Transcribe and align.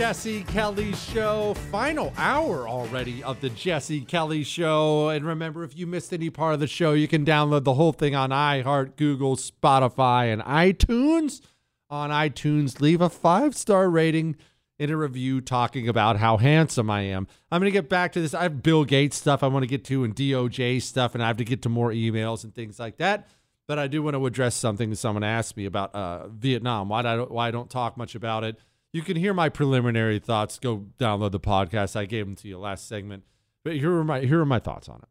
Jesse 0.00 0.44
Kelly 0.44 0.94
Show, 0.94 1.52
final 1.70 2.10
hour 2.16 2.66
already 2.66 3.22
of 3.22 3.38
the 3.42 3.50
Jesse 3.50 4.00
Kelly 4.00 4.42
Show. 4.42 5.10
And 5.10 5.26
remember, 5.26 5.62
if 5.62 5.76
you 5.76 5.86
missed 5.86 6.14
any 6.14 6.30
part 6.30 6.54
of 6.54 6.60
the 6.60 6.66
show, 6.66 6.94
you 6.94 7.06
can 7.06 7.22
download 7.22 7.64
the 7.64 7.74
whole 7.74 7.92
thing 7.92 8.14
on 8.14 8.30
iHeart, 8.30 8.96
Google, 8.96 9.36
Spotify, 9.36 10.32
and 10.32 10.40
iTunes. 10.40 11.42
On 11.90 12.08
iTunes, 12.08 12.80
leave 12.80 13.02
a 13.02 13.10
five 13.10 13.54
star 13.54 13.90
rating 13.90 14.36
in 14.78 14.88
a 14.88 14.96
review 14.96 15.42
talking 15.42 15.86
about 15.86 16.16
how 16.16 16.38
handsome 16.38 16.88
I 16.88 17.02
am. 17.02 17.28
I'm 17.52 17.60
going 17.60 17.70
to 17.70 17.78
get 17.78 17.90
back 17.90 18.12
to 18.12 18.22
this. 18.22 18.32
I 18.32 18.44
have 18.44 18.62
Bill 18.62 18.86
Gates 18.86 19.18
stuff 19.18 19.42
I 19.42 19.48
want 19.48 19.64
to 19.64 19.68
get 19.68 19.84
to 19.84 20.02
and 20.04 20.16
DOJ 20.16 20.80
stuff, 20.80 21.12
and 21.12 21.22
I 21.22 21.26
have 21.26 21.36
to 21.36 21.44
get 21.44 21.60
to 21.64 21.68
more 21.68 21.90
emails 21.90 22.42
and 22.42 22.54
things 22.54 22.78
like 22.78 22.96
that. 22.96 23.28
But 23.68 23.78
I 23.78 23.86
do 23.86 24.02
want 24.02 24.16
to 24.16 24.24
address 24.24 24.54
something 24.54 24.88
that 24.88 24.96
someone 24.96 25.24
asked 25.24 25.58
me 25.58 25.66
about 25.66 25.94
uh, 25.94 26.28
Vietnam. 26.28 26.88
Why, 26.88 27.02
I 27.02 27.18
why 27.18 27.48
I 27.48 27.50
don't 27.50 27.68
talk 27.68 27.98
much 27.98 28.14
about 28.14 28.44
it. 28.44 28.56
You 28.92 29.02
can 29.02 29.16
hear 29.16 29.32
my 29.32 29.48
preliminary 29.48 30.18
thoughts. 30.18 30.58
Go 30.58 30.86
download 30.98 31.30
the 31.30 31.40
podcast. 31.40 31.94
I 31.94 32.06
gave 32.06 32.26
them 32.26 32.34
to 32.36 32.48
you 32.48 32.58
last 32.58 32.88
segment. 32.88 33.24
But 33.62 33.76
here 33.76 33.92
are 33.92 34.04
my 34.04 34.20
here 34.20 34.40
are 34.40 34.46
my 34.46 34.58
thoughts 34.58 34.88
on 34.88 35.02
it. 35.02 35.08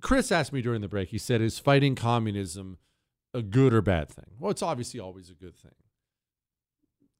Chris 0.00 0.32
asked 0.32 0.52
me 0.52 0.62
during 0.62 0.80
the 0.80 0.88
break. 0.88 1.10
He 1.10 1.18
said, 1.18 1.40
"Is 1.40 1.58
fighting 1.58 1.94
communism 1.94 2.78
a 3.34 3.42
good 3.42 3.72
or 3.72 3.82
bad 3.82 4.08
thing?" 4.08 4.32
Well, 4.38 4.50
it's 4.50 4.62
obviously 4.62 4.98
always 4.98 5.30
a 5.30 5.34
good 5.34 5.56
thing. 5.56 5.74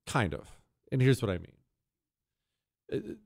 Kind 0.07 0.35
of. 0.35 0.59
And 0.91 1.01
here's 1.01 1.23
what 1.23 1.31
I 1.31 1.39
mean. 1.39 3.19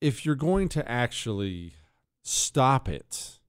If 0.00 0.24
you're 0.24 0.36
going 0.36 0.68
to 0.70 0.88
actually 0.88 1.74
stop 2.22 2.88
it, 2.88 3.40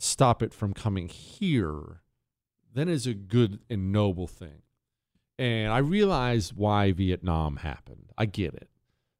stop 0.00 0.42
it 0.42 0.54
from 0.54 0.72
coming 0.72 1.08
here, 1.08 2.00
then 2.72 2.88
is 2.88 3.06
a 3.06 3.14
good 3.14 3.60
and 3.68 3.92
noble 3.92 4.26
thing. 4.26 4.62
And 5.38 5.72
I 5.72 5.78
realize 5.78 6.54
why 6.54 6.92
Vietnam 6.92 7.56
happened. 7.56 8.12
I 8.16 8.26
get 8.26 8.54
it. 8.54 8.68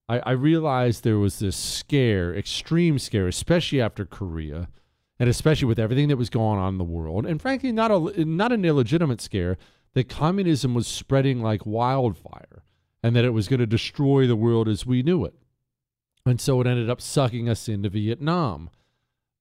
I, 0.08 0.20
I 0.20 0.30
realized 0.30 1.04
there 1.04 1.18
was 1.18 1.38
this 1.38 1.56
scare, 1.56 2.34
extreme 2.34 2.98
scare, 2.98 3.28
especially 3.28 3.80
after 3.80 4.06
Korea, 4.06 4.68
and 5.18 5.28
especially 5.28 5.66
with 5.66 5.78
everything 5.78 6.08
that 6.08 6.16
was 6.16 6.30
going 6.30 6.58
on 6.58 6.74
in 6.74 6.78
the 6.78 6.84
world. 6.84 7.26
And 7.26 7.40
frankly, 7.40 7.72
not 7.72 7.90
a 7.90 8.24
not 8.24 8.52
an 8.52 8.64
illegitimate 8.64 9.20
scare 9.20 9.56
that 9.94 10.08
communism 10.08 10.74
was 10.74 10.86
spreading 10.86 11.42
like 11.42 11.64
wildfire 11.64 12.62
and 13.02 13.16
that 13.16 13.24
it 13.24 13.30
was 13.30 13.48
going 13.48 13.60
to 13.60 13.66
destroy 13.66 14.26
the 14.26 14.36
world 14.36 14.68
as 14.68 14.84
we 14.84 15.02
knew 15.02 15.24
it. 15.24 15.34
And 16.24 16.40
so 16.40 16.60
it 16.60 16.66
ended 16.66 16.90
up 16.90 17.00
sucking 17.00 17.48
us 17.48 17.68
into 17.68 17.88
Vietnam. 17.88 18.68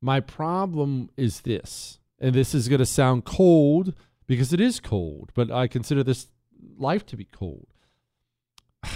My 0.02 0.20
problem 0.20 1.10
is 1.18 1.42
this, 1.42 2.00
and 2.20 2.36
this 2.36 2.54
is 2.54 2.70
going 2.70 2.80
to 2.80 2.86
sound 2.86 3.26
cold 3.26 3.94
because 4.28 4.54
it 4.54 4.62
is 4.62 4.80
cold, 4.80 5.32
but 5.34 5.52
I 5.52 5.68
consider 5.68 6.04
this 6.04 6.28
life 6.78 7.06
to 7.08 7.18
be 7.18 7.26
cold. 7.26 7.68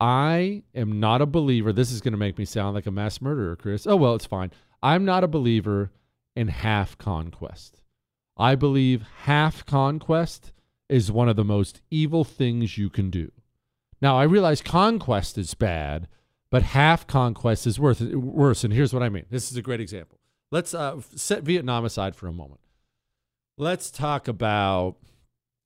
I 0.00 0.62
am 0.74 1.00
not 1.00 1.20
a 1.22 1.26
believer. 1.26 1.72
This 1.72 1.92
is 1.92 2.00
going 2.00 2.12
to 2.12 2.18
make 2.18 2.38
me 2.38 2.44
sound 2.44 2.74
like 2.74 2.86
a 2.86 2.90
mass 2.90 3.20
murderer, 3.20 3.56
Chris. 3.56 3.86
Oh, 3.86 3.96
well, 3.96 4.14
it's 4.14 4.26
fine. 4.26 4.50
I'm 4.82 5.04
not 5.04 5.24
a 5.24 5.28
believer 5.28 5.90
in 6.34 6.48
half 6.48 6.96
conquest. 6.96 7.82
I 8.36 8.54
believe 8.54 9.04
half 9.24 9.66
conquest 9.66 10.52
is 10.88 11.12
one 11.12 11.28
of 11.28 11.36
the 11.36 11.44
most 11.44 11.82
evil 11.90 12.24
things 12.24 12.78
you 12.78 12.88
can 12.90 13.10
do. 13.10 13.30
Now, 14.00 14.18
I 14.18 14.22
realize 14.22 14.62
conquest 14.62 15.36
is 15.36 15.54
bad, 15.54 16.08
but 16.50 16.62
half 16.62 17.06
conquest 17.06 17.66
is 17.66 17.78
worse. 17.78 18.00
And 18.64 18.72
here's 18.72 18.94
what 18.94 19.02
I 19.02 19.08
mean. 19.08 19.26
This 19.30 19.50
is 19.50 19.56
a 19.56 19.62
great 19.62 19.80
example. 19.80 20.18
Let's 20.50 20.74
uh, 20.74 21.00
set 21.14 21.42
Vietnam 21.42 21.84
aside 21.84 22.16
for 22.16 22.26
a 22.26 22.32
moment. 22.32 22.60
Let's 23.56 23.90
talk 23.90 24.26
about 24.26 24.96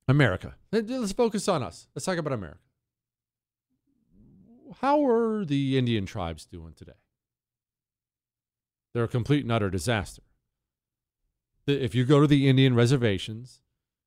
America. 0.07 0.55
Let's 0.71 1.13
focus 1.13 1.47
on 1.47 1.63
us. 1.63 1.87
Let's 1.95 2.05
talk 2.05 2.17
about 2.17 2.33
America. 2.33 2.59
How 4.81 5.05
are 5.05 5.45
the 5.45 5.77
Indian 5.77 6.05
tribes 6.05 6.45
doing 6.45 6.73
today? 6.73 6.93
They're 8.93 9.03
a 9.03 9.09
complete 9.09 9.43
and 9.43 9.51
utter 9.51 9.69
disaster. 9.69 10.21
If 11.67 11.95
you 11.95 12.05
go 12.05 12.21
to 12.21 12.27
the 12.27 12.47
Indian 12.47 12.75
reservations, 12.75 13.61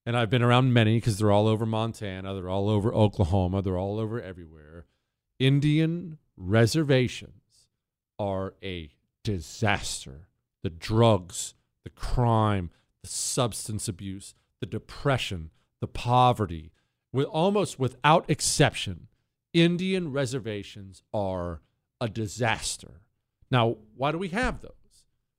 and 0.06 0.16
I've 0.16 0.30
been 0.30 0.42
around 0.42 0.72
many 0.72 0.96
because 0.96 1.18
they're 1.18 1.32
all 1.32 1.48
over 1.48 1.66
Montana, 1.66 2.34
they're 2.34 2.48
all 2.48 2.68
over 2.68 2.94
Oklahoma, 2.94 3.62
they're 3.62 3.78
all 3.78 3.98
over 3.98 4.22
everywhere. 4.22 4.86
Indian 5.38 6.18
reservations 6.36 7.68
are 8.18 8.54
a 8.62 8.90
disaster. 9.24 10.28
The 10.62 10.70
drugs, 10.70 11.54
the 11.84 11.90
crime, 11.90 12.70
the 13.02 13.08
substance 13.08 13.88
abuse, 13.88 14.34
the 14.60 14.66
depression, 14.66 15.50
the 15.80 15.88
poverty, 15.88 16.72
with 17.12 17.26
almost 17.26 17.78
without 17.78 18.28
exception, 18.28 19.08
Indian 19.52 20.12
reservations 20.12 21.02
are 21.12 21.62
a 22.00 22.08
disaster. 22.08 23.00
Now, 23.50 23.76
why 23.96 24.12
do 24.12 24.18
we 24.18 24.28
have 24.28 24.60
those? 24.60 24.72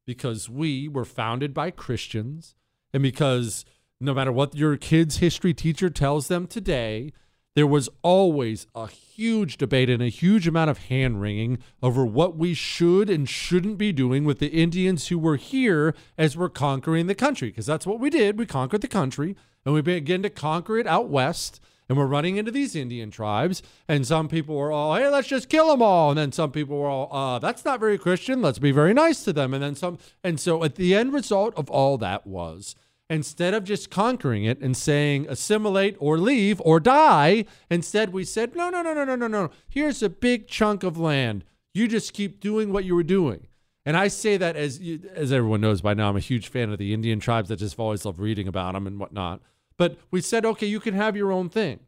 Because 0.06 0.50
we 0.50 0.88
were 0.88 1.06
founded 1.06 1.54
by 1.54 1.72
Christians, 1.72 2.56
and 2.94 3.04
because 3.04 3.66
no 4.02 4.14
matter 4.14 4.32
what 4.32 4.56
your 4.56 4.78
kid's 4.78 5.18
history 5.18 5.54
teacher 5.54 5.90
tells 5.90 6.28
them 6.28 6.48
today, 6.48 7.12
there 7.56 7.68
was 7.68 7.90
always 8.04 8.68
a 8.76 8.88
huge 8.88 9.58
debate 9.58 9.90
and 9.90 10.02
a 10.02 10.10
huge 10.10 10.48
amount 10.48 10.70
of 10.70 10.86
hand 10.86 11.20
wringing 11.20 11.58
over 11.82 12.06
what 12.06 12.38
we 12.38 12.54
should 12.54 13.10
and 13.10 13.28
shouldn't 13.28 13.78
be 13.78 13.92
doing 13.92 14.24
with 14.24 14.40
the 14.40 14.48
Indians 14.48 15.08
who 15.08 15.18
were 15.18 15.36
here 15.36 15.96
as 16.18 16.38
we're 16.38 16.50
conquering 16.50 17.08
the 17.08 17.16
country. 17.16 17.50
Because 17.50 17.66
that's 17.66 17.88
what 17.88 18.00
we 18.00 18.10
did. 18.10 18.38
We 18.38 18.46
conquered 18.46 18.82
the 18.82 18.88
country 18.88 19.36
and 19.66 19.74
we 19.74 19.82
began 19.82 20.22
to 20.24 20.30
conquer 20.30 20.78
it 20.78 20.88
out 20.88 21.10
west. 21.10 21.60
And 21.90 21.98
we're 21.98 22.06
running 22.06 22.38
into 22.38 22.52
these 22.52 22.76
Indian 22.76 23.10
tribes. 23.10 23.64
And 23.88 24.06
some 24.06 24.28
people 24.28 24.56
were 24.56 24.72
all, 24.72 24.96
hey, 24.96 25.10
let's 25.10 25.28
just 25.28 25.50
kill 25.50 25.70
them 25.70 25.82
all. 25.82 26.12
And 26.12 26.20
then 26.20 26.32
some 26.32 26.52
people 26.52 26.78
were 26.78 26.88
all, 26.88 27.10
uh, 27.12 27.40
that's 27.40 27.66
not 27.66 27.80
very 27.80 27.98
Christian. 27.98 28.44
Let's 28.44 28.60
be 28.60 28.72
very 28.72 28.94
nice 28.94 29.24
to 29.24 29.34
them. 29.34 29.56
And 29.56 29.64
then 29.64 29.74
some. 29.74 29.98
And 30.24 30.40
so 30.40 30.64
at 30.64 30.76
the 30.76 30.94
end 30.94 31.14
result 31.14 31.56
of 31.56 31.68
all 31.72 31.98
that 31.98 32.28
was 32.28 32.76
instead 33.10 33.54
of 33.54 33.64
just 33.64 33.90
conquering 33.90 34.44
it 34.44 34.60
and 34.60 34.78
saying 34.78 35.26
assimilate 35.30 35.96
or 36.00 36.18
leave 36.18 36.62
or 36.62 36.80
die, 36.80 37.46
instead 37.70 38.14
we 38.14 38.24
said, 38.24 38.56
no, 38.56 38.70
no, 38.70 38.82
no, 38.82 38.94
no, 38.94 39.04
no, 39.04 39.16
no, 39.16 39.28
no. 39.28 39.50
Here's 39.68 40.04
a 40.04 40.10
big 40.10 40.48
chunk 40.48 40.84
of 40.84 40.98
land. 40.98 41.44
You 41.74 41.88
just 41.88 42.14
keep 42.14 42.40
doing 42.40 42.72
what 42.72 42.86
you 42.86 42.96
were 42.96 43.04
doing. 43.04 43.48
And 43.86 43.98
I 43.98 44.08
say 44.08 44.38
that 44.38 44.56
as 44.56 44.80
as 45.16 45.32
everyone 45.32 45.62
knows 45.62 45.82
by 45.82 45.94
now, 45.94 46.10
I'm 46.10 46.18
a 46.18 46.22
huge 46.22 46.50
fan 46.50 46.70
of 46.72 46.78
the 46.78 46.94
Indian 46.94 47.20
tribes. 47.20 47.52
I 47.52 47.56
just 47.56 47.80
always 47.80 48.06
love 48.06 48.20
reading 48.20 48.48
about 48.48 48.74
them 48.74 48.86
and 48.86 49.00
whatnot. 49.00 49.42
But 49.78 49.98
we 50.12 50.22
said, 50.22 50.46
okay, 50.46 50.68
you 50.68 50.80
can 50.80 50.94
have 50.94 51.16
your 51.16 51.32
own 51.32 51.50
thing. 51.50 51.80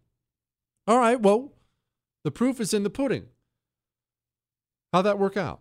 All 0.88 0.97
right, 0.97 1.19
well, 1.19 1.51
the 2.24 2.31
proof 2.31 2.59
is 2.59 2.74
in 2.74 2.83
the 2.83 2.89
pudding. 2.89 3.25
How'd 4.94 5.06
that 5.06 5.19
work 5.19 5.38
out? 5.38 5.61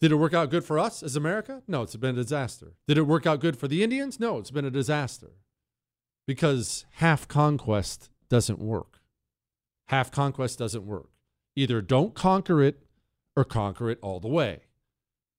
Did 0.00 0.12
it 0.12 0.16
work 0.16 0.34
out 0.34 0.50
good 0.50 0.64
for 0.64 0.78
us 0.78 1.02
as 1.02 1.16
America? 1.16 1.62
No, 1.66 1.82
it's 1.82 1.96
been 1.96 2.16
a 2.16 2.22
disaster. 2.22 2.74
Did 2.86 2.98
it 2.98 3.02
work 3.02 3.26
out 3.26 3.40
good 3.40 3.56
for 3.56 3.66
the 3.66 3.82
Indians? 3.82 4.20
No, 4.20 4.38
it's 4.38 4.50
been 4.50 4.64
a 4.64 4.70
disaster. 4.70 5.32
Because 6.26 6.84
half 6.92 7.26
conquest 7.26 8.10
doesn't 8.28 8.60
work. 8.60 9.00
Half 9.88 10.12
conquest 10.12 10.58
doesn't 10.58 10.86
work. 10.86 11.08
Either 11.56 11.80
don't 11.80 12.14
conquer 12.14 12.62
it 12.62 12.84
or 13.34 13.44
conquer 13.44 13.90
it 13.90 13.98
all 14.02 14.20
the 14.20 14.28
way. 14.28 14.60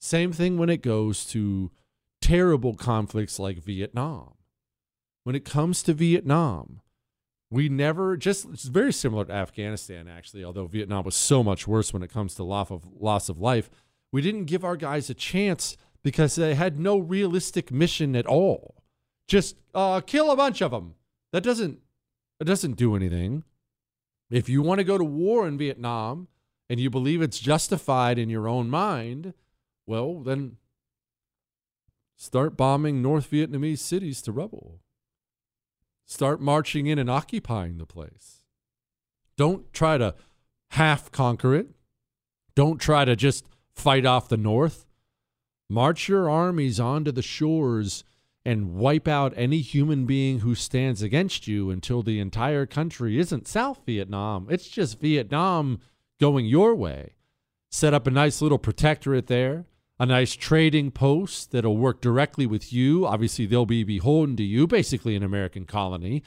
Same 0.01 0.31
thing 0.33 0.57
when 0.57 0.69
it 0.69 0.81
goes 0.81 1.25
to 1.25 1.71
terrible 2.21 2.73
conflicts 2.73 3.39
like 3.39 3.63
Vietnam. 3.63 4.33
When 5.23 5.35
it 5.35 5.45
comes 5.45 5.83
to 5.83 5.93
Vietnam, 5.93 6.81
we 7.51 7.69
never 7.69 8.17
just 8.17 8.45
it's 8.49 8.63
very 8.63 8.93
similar 8.93 9.25
to 9.25 9.33
Afghanistan 9.33 10.07
actually, 10.07 10.43
although 10.43 10.67
Vietnam 10.67 11.05
was 11.05 11.15
so 11.15 11.43
much 11.43 11.67
worse 11.67 11.93
when 11.93 12.03
it 12.03 12.11
comes 12.11 12.35
to 12.35 12.43
loss 12.43 12.71
of 12.71 12.83
loss 12.99 13.29
of 13.29 13.39
life 13.39 13.69
we 14.11 14.21
didn't 14.21 14.45
give 14.45 14.63
our 14.63 14.75
guys 14.75 15.09
a 15.09 15.13
chance 15.13 15.77
because 16.03 16.35
they 16.35 16.55
had 16.55 16.79
no 16.79 16.97
realistic 16.97 17.71
mission 17.71 18.15
at 18.15 18.25
all. 18.25 18.83
Just 19.27 19.57
uh, 19.75 20.01
kill 20.01 20.31
a 20.31 20.35
bunch 20.35 20.61
of 20.61 20.71
them. 20.71 20.95
That 21.31 21.43
doesn't 21.43 21.79
it 22.39 22.45
doesn't 22.45 22.77
do 22.77 22.95
anything. 22.95 23.43
If 24.31 24.47
you 24.47 24.61
want 24.61 24.79
to 24.79 24.83
go 24.83 24.97
to 24.97 25.03
war 25.03 25.47
in 25.47 25.57
Vietnam 25.57 26.27
and 26.69 26.79
you 26.79 26.89
believe 26.89 27.21
it's 27.21 27.39
justified 27.39 28.17
in 28.17 28.29
your 28.29 28.47
own 28.47 28.69
mind, 28.69 29.33
well, 29.85 30.19
then 30.19 30.57
start 32.15 32.55
bombing 32.55 33.01
North 33.01 33.29
Vietnamese 33.29 33.79
cities 33.79 34.21
to 34.21 34.31
rubble. 34.31 34.79
Start 36.05 36.41
marching 36.41 36.87
in 36.87 36.97
and 36.97 37.09
occupying 37.09 37.77
the 37.77 37.85
place. 37.85 38.43
Don't 39.35 39.71
try 39.73 39.97
to 39.97 40.15
half 40.71 41.11
conquer 41.11 41.55
it. 41.55 41.67
Don't 42.55 42.79
try 42.79 43.05
to 43.05 43.15
just 43.15 43.45
fight 43.79 44.05
off 44.05 44.29
the 44.29 44.37
North. 44.37 44.85
March 45.69 46.07
your 46.09 46.29
armies 46.29 46.79
onto 46.79 47.11
the 47.11 47.21
shores 47.21 48.03
and 48.45 48.73
wipe 48.75 49.07
out 49.07 49.33
any 49.35 49.59
human 49.59 50.05
being 50.05 50.39
who 50.39 50.55
stands 50.55 51.01
against 51.01 51.47
you 51.47 51.69
until 51.69 52.01
the 52.01 52.19
entire 52.19 52.65
country 52.65 53.19
isn't 53.19 53.47
South 53.47 53.81
Vietnam. 53.85 54.47
It's 54.49 54.67
just 54.67 54.99
Vietnam 54.99 55.79
going 56.19 56.45
your 56.45 56.73
way. 56.75 57.13
Set 57.69 57.93
up 57.93 58.07
a 58.07 58.11
nice 58.11 58.41
little 58.41 58.57
protectorate 58.57 59.27
there, 59.27 59.65
a 59.99 60.05
nice 60.05 60.33
trading 60.33 60.89
post 60.89 61.51
that'll 61.51 61.77
work 61.77 62.01
directly 62.01 62.47
with 62.47 62.73
you. 62.73 63.05
Obviously, 63.05 63.45
they'll 63.45 63.65
be 63.65 63.83
beholden 63.83 64.35
to 64.37 64.43
you, 64.43 64.65
basically 64.65 65.15
an 65.15 65.23
American 65.23 65.65
colony, 65.65 66.23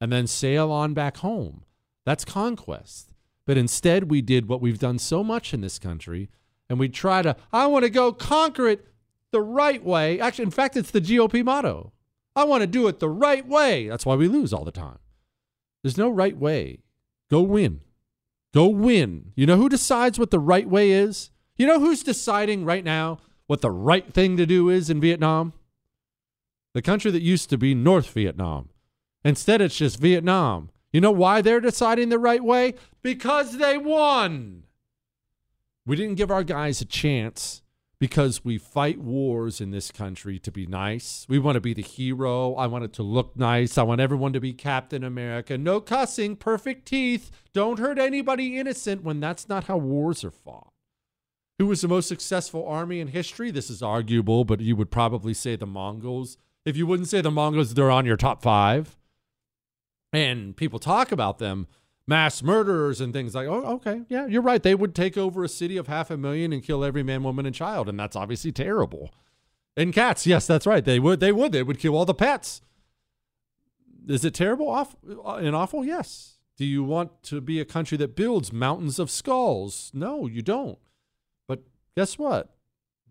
and 0.00 0.12
then 0.12 0.26
sail 0.26 0.70
on 0.70 0.94
back 0.94 1.16
home. 1.18 1.64
That's 2.06 2.24
conquest. 2.24 3.12
But 3.46 3.58
instead, 3.58 4.10
we 4.10 4.22
did 4.22 4.48
what 4.48 4.60
we've 4.60 4.78
done 4.78 4.98
so 4.98 5.24
much 5.24 5.52
in 5.52 5.60
this 5.60 5.78
country 5.78 6.28
and 6.68 6.78
we 6.78 6.88
try 6.88 7.22
to, 7.22 7.36
I 7.52 7.66
want 7.66 7.84
to 7.84 7.90
go 7.90 8.12
conquer 8.12 8.68
it 8.68 8.86
the 9.30 9.40
right 9.40 9.82
way. 9.82 10.20
Actually, 10.20 10.44
in 10.44 10.50
fact, 10.50 10.76
it's 10.76 10.90
the 10.90 11.00
GOP 11.00 11.44
motto. 11.44 11.92
I 12.36 12.44
want 12.44 12.62
to 12.62 12.66
do 12.66 12.88
it 12.88 12.98
the 12.98 13.08
right 13.08 13.46
way. 13.46 13.88
That's 13.88 14.06
why 14.06 14.16
we 14.16 14.28
lose 14.28 14.52
all 14.52 14.64
the 14.64 14.72
time. 14.72 14.98
There's 15.82 15.98
no 15.98 16.08
right 16.08 16.36
way. 16.36 16.80
Go 17.30 17.42
win. 17.42 17.80
Go 18.52 18.68
win. 18.68 19.32
You 19.36 19.46
know 19.46 19.56
who 19.56 19.68
decides 19.68 20.18
what 20.18 20.30
the 20.30 20.38
right 20.38 20.68
way 20.68 20.90
is? 20.90 21.30
You 21.56 21.66
know 21.66 21.80
who's 21.80 22.02
deciding 22.02 22.64
right 22.64 22.84
now 22.84 23.18
what 23.46 23.60
the 23.60 23.70
right 23.70 24.12
thing 24.12 24.36
to 24.36 24.46
do 24.46 24.68
is 24.68 24.90
in 24.90 25.00
Vietnam? 25.00 25.52
The 26.72 26.82
country 26.82 27.10
that 27.10 27.22
used 27.22 27.50
to 27.50 27.58
be 27.58 27.74
North 27.74 28.10
Vietnam. 28.10 28.70
Instead, 29.24 29.60
it's 29.60 29.76
just 29.76 30.00
Vietnam. 30.00 30.70
You 30.92 31.00
know 31.00 31.12
why 31.12 31.40
they're 31.40 31.60
deciding 31.60 32.08
the 32.08 32.18
right 32.18 32.42
way? 32.42 32.74
Because 33.02 33.58
they 33.58 33.78
won. 33.78 34.63
We 35.86 35.96
didn't 35.96 36.14
give 36.14 36.30
our 36.30 36.44
guys 36.44 36.80
a 36.80 36.86
chance 36.86 37.62
because 37.98 38.44
we 38.44 38.58
fight 38.58 38.98
wars 38.98 39.60
in 39.60 39.70
this 39.70 39.90
country 39.90 40.38
to 40.38 40.50
be 40.50 40.66
nice. 40.66 41.26
We 41.28 41.38
want 41.38 41.56
to 41.56 41.60
be 41.60 41.74
the 41.74 41.82
hero. 41.82 42.54
I 42.54 42.66
want 42.66 42.84
it 42.84 42.92
to 42.94 43.02
look 43.02 43.36
nice. 43.36 43.76
I 43.76 43.82
want 43.82 44.00
everyone 44.00 44.32
to 44.32 44.40
be 44.40 44.52
Captain 44.52 45.04
America. 45.04 45.58
No 45.58 45.80
cussing, 45.80 46.36
perfect 46.36 46.86
teeth. 46.86 47.30
Don't 47.52 47.78
hurt 47.78 47.98
anybody 47.98 48.58
innocent 48.58 49.04
when 49.04 49.20
that's 49.20 49.48
not 49.48 49.64
how 49.64 49.76
wars 49.76 50.24
are 50.24 50.30
fought. 50.30 50.72
Who 51.58 51.66
was 51.66 51.82
the 51.82 51.88
most 51.88 52.08
successful 52.08 52.66
army 52.66 52.98
in 52.98 53.08
history? 53.08 53.50
This 53.50 53.70
is 53.70 53.82
arguable, 53.82 54.44
but 54.44 54.60
you 54.60 54.76
would 54.76 54.90
probably 54.90 55.34
say 55.34 55.54
the 55.54 55.66
Mongols. 55.66 56.36
If 56.64 56.76
you 56.76 56.86
wouldn't 56.86 57.08
say 57.08 57.20
the 57.20 57.30
Mongols, 57.30 57.74
they're 57.74 57.90
on 57.90 58.06
your 58.06 58.16
top 58.16 58.42
five. 58.42 58.96
And 60.12 60.56
people 60.56 60.78
talk 60.78 61.12
about 61.12 61.38
them 61.38 61.68
mass 62.06 62.42
murderers 62.42 63.00
and 63.00 63.12
things 63.12 63.34
like, 63.34 63.48
oh, 63.48 63.64
okay, 63.64 64.02
yeah, 64.08 64.26
you're 64.26 64.42
right. 64.42 64.62
They 64.62 64.74
would 64.74 64.94
take 64.94 65.16
over 65.16 65.44
a 65.44 65.48
city 65.48 65.76
of 65.76 65.86
half 65.86 66.10
a 66.10 66.16
million 66.16 66.52
and 66.52 66.62
kill 66.62 66.84
every 66.84 67.02
man, 67.02 67.22
woman, 67.22 67.46
and 67.46 67.54
child, 67.54 67.88
and 67.88 67.98
that's 67.98 68.16
obviously 68.16 68.52
terrible. 68.52 69.12
And 69.76 69.92
cats, 69.92 70.26
yes, 70.26 70.46
that's 70.46 70.66
right. 70.66 70.84
They 70.84 71.00
would, 71.00 71.20
they 71.20 71.32
would, 71.32 71.52
they 71.52 71.62
would 71.62 71.78
kill 71.78 71.96
all 71.96 72.04
the 72.04 72.14
pets. 72.14 72.62
Is 74.06 74.24
it 74.24 74.34
terrible 74.34 74.68
off, 74.68 74.94
uh, 75.08 75.36
and 75.36 75.56
awful? 75.56 75.84
Yes. 75.84 76.38
Do 76.56 76.64
you 76.64 76.84
want 76.84 77.22
to 77.24 77.40
be 77.40 77.58
a 77.58 77.64
country 77.64 77.98
that 77.98 78.14
builds 78.14 78.52
mountains 78.52 78.98
of 78.98 79.10
skulls? 79.10 79.90
No, 79.92 80.26
you 80.26 80.42
don't. 80.42 80.78
But 81.48 81.62
guess 81.96 82.18
what? 82.18 82.54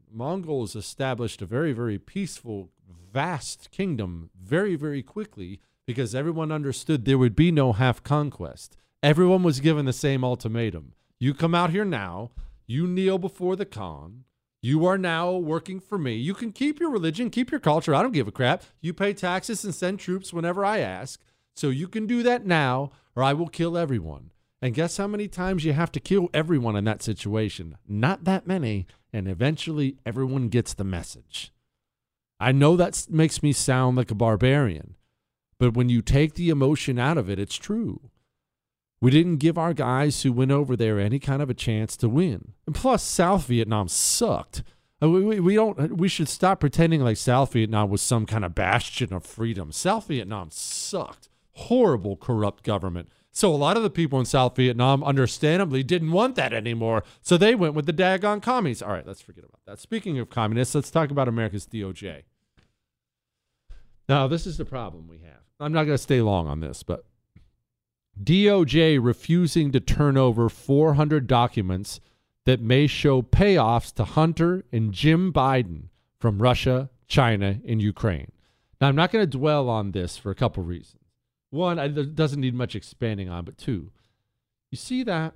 Mongols 0.09 0.75
established 0.75 1.41
a 1.41 1.45
very, 1.45 1.73
very 1.73 1.97
peaceful, 1.97 2.69
vast 3.11 3.71
kingdom 3.71 4.29
very, 4.41 4.75
very 4.75 5.03
quickly 5.03 5.59
because 5.85 6.15
everyone 6.15 6.51
understood 6.51 7.03
there 7.03 7.17
would 7.17 7.35
be 7.35 7.51
no 7.51 7.73
half 7.73 8.01
conquest. 8.03 8.77
Everyone 9.03 9.43
was 9.43 9.59
given 9.59 9.83
the 9.83 9.91
same 9.91 10.23
ultimatum. 10.23 10.93
You 11.19 11.33
come 11.33 11.53
out 11.53 11.71
here 11.71 11.83
now, 11.83 12.31
you 12.65 12.87
kneel 12.87 13.17
before 13.17 13.57
the 13.57 13.65
Khan. 13.65 14.23
You 14.61 14.85
are 14.85 14.97
now 14.97 15.33
working 15.33 15.81
for 15.81 15.97
me. 15.97 16.15
You 16.15 16.33
can 16.33 16.53
keep 16.53 16.79
your 16.79 16.89
religion, 16.89 17.29
keep 17.29 17.51
your 17.51 17.59
culture. 17.59 17.93
I 17.93 18.01
don't 18.01 18.13
give 18.13 18.29
a 18.29 18.31
crap. 18.31 18.63
You 18.79 18.93
pay 18.93 19.11
taxes 19.13 19.65
and 19.65 19.75
send 19.75 19.99
troops 19.99 20.31
whenever 20.31 20.63
I 20.63 20.79
ask. 20.79 21.19
So 21.53 21.69
you 21.69 21.89
can 21.89 22.07
do 22.07 22.23
that 22.23 22.45
now, 22.45 22.93
or 23.13 23.23
I 23.23 23.33
will 23.33 23.49
kill 23.49 23.77
everyone. 23.77 24.31
And 24.61 24.73
guess 24.73 24.95
how 24.95 25.07
many 25.07 25.27
times 25.27 25.65
you 25.65 25.73
have 25.73 25.91
to 25.91 25.99
kill 25.99 26.29
everyone 26.33 26.77
in 26.77 26.85
that 26.85 27.03
situation? 27.03 27.75
Not 27.85 28.23
that 28.23 28.47
many. 28.47 28.87
And 29.11 29.27
eventually, 29.27 29.97
everyone 30.05 30.47
gets 30.47 30.73
the 30.73 30.85
message. 30.85 31.51
I 32.39 32.53
know 32.53 32.77
that 32.77 33.07
makes 33.09 33.43
me 33.43 33.51
sound 33.51 33.97
like 33.97 34.11
a 34.11 34.15
barbarian, 34.15 34.95
but 35.59 35.73
when 35.73 35.89
you 35.89 36.01
take 36.01 36.35
the 36.35 36.49
emotion 36.49 36.97
out 36.97 37.17
of 37.17 37.29
it, 37.29 37.37
it's 37.37 37.57
true. 37.57 38.09
We 39.03 39.11
didn't 39.11 39.39
give 39.39 39.57
our 39.57 39.73
guys 39.73 40.23
who 40.23 40.31
went 40.31 40.51
over 40.51 40.77
there 40.77 40.97
any 40.97 41.19
kind 41.19 41.41
of 41.41 41.49
a 41.49 41.53
chance 41.53 41.97
to 41.97 42.07
win. 42.07 42.53
And 42.65 42.73
plus, 42.73 43.03
South 43.03 43.47
Vietnam 43.47 43.89
sucked. 43.89 44.63
Uh, 45.03 45.09
we, 45.09 45.21
we, 45.21 45.39
we, 45.41 45.55
don't. 45.55 45.97
We 45.97 46.07
should 46.07 46.29
stop 46.29 46.61
pretending 46.61 47.01
like 47.01 47.17
South 47.17 47.51
Vietnam 47.51 47.89
was 47.89 48.01
some 48.01 48.25
kind 48.25 48.45
of 48.45 48.55
bastion 48.55 49.11
of 49.11 49.25
freedom. 49.25 49.73
South 49.73 50.07
Vietnam 50.07 50.51
sucked. 50.51 51.27
Horrible, 51.51 52.15
corrupt 52.15 52.63
government. 52.63 53.09
So 53.33 53.53
a 53.53 53.57
lot 53.57 53.75
of 53.75 53.83
the 53.83 53.89
people 53.89 54.21
in 54.21 54.25
South 54.25 54.55
Vietnam, 54.55 55.03
understandably, 55.03 55.83
didn't 55.83 56.13
want 56.13 56.37
that 56.37 56.53
anymore. 56.53 57.03
So 57.21 57.35
they 57.35 57.55
went 57.55 57.73
with 57.73 57.87
the 57.87 57.91
daggone 57.91 58.41
commies. 58.41 58.81
All 58.81 58.93
right, 58.93 59.05
let's 59.05 59.19
forget 59.19 59.43
about 59.43 59.59
that. 59.65 59.79
Speaking 59.81 60.17
of 60.17 60.29
communists, 60.29 60.75
let's 60.75 60.89
talk 60.89 61.11
about 61.11 61.27
America's 61.27 61.67
DOJ. 61.67 62.21
Now, 64.07 64.27
this 64.27 64.47
is 64.47 64.55
the 64.55 64.63
problem 64.63 65.09
we 65.09 65.17
have. 65.17 65.41
I'm 65.59 65.73
not 65.73 65.83
going 65.83 65.97
to 65.97 66.01
stay 66.01 66.21
long 66.21 66.47
on 66.47 66.61
this, 66.61 66.83
but 66.83 67.03
DOJ 68.21 68.99
refusing 69.01 69.71
to 69.71 69.79
turn 69.79 70.17
over 70.17 70.49
400 70.49 71.25
documents 71.27 71.99
that 72.45 72.61
may 72.61 72.87
show 72.87 73.21
payoffs 73.21 73.93
to 73.95 74.03
Hunter 74.03 74.63
and 74.71 74.91
Jim 74.93 75.33
Biden 75.33 75.85
from 76.19 76.41
Russia, 76.41 76.89
China, 77.07 77.59
and 77.67 77.81
Ukraine. 77.81 78.31
Now, 78.79 78.89
I'm 78.89 78.95
not 78.95 79.11
going 79.11 79.23
to 79.23 79.37
dwell 79.37 79.69
on 79.69 79.91
this 79.91 80.17
for 80.17 80.29
a 80.29 80.35
couple 80.35 80.63
reasons. 80.63 81.01
One, 81.49 81.79
it 81.79 82.15
doesn't 82.15 82.41
need 82.41 82.55
much 82.55 82.75
expanding 82.75 83.29
on, 83.29 83.45
but 83.45 83.57
two, 83.57 83.91
you 84.71 84.77
see 84.77 85.03
that? 85.03 85.33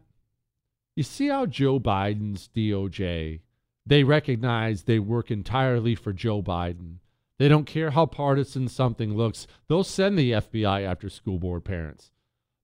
You 0.96 1.04
see 1.04 1.28
how 1.28 1.46
Joe 1.46 1.80
Biden's 1.80 2.50
DOJ, 2.56 3.42
they 3.86 4.04
recognize 4.04 4.84
they 4.84 5.00
work 5.00 5.30
entirely 5.30 5.96
for 5.96 6.12
Joe 6.14 6.42
Biden. 6.42 6.98
They 7.38 7.48
don't 7.48 7.66
care 7.66 7.92
how 7.92 8.08
partisan 8.08 8.68
something 8.68 9.16
looks. 9.16 9.46
They'll 9.68 9.84
send 9.84 10.18
the 10.18 10.32
FBI 10.32 10.84
after 10.86 11.08
school 11.10 11.38
board 11.38 11.64
parents. 11.64 12.12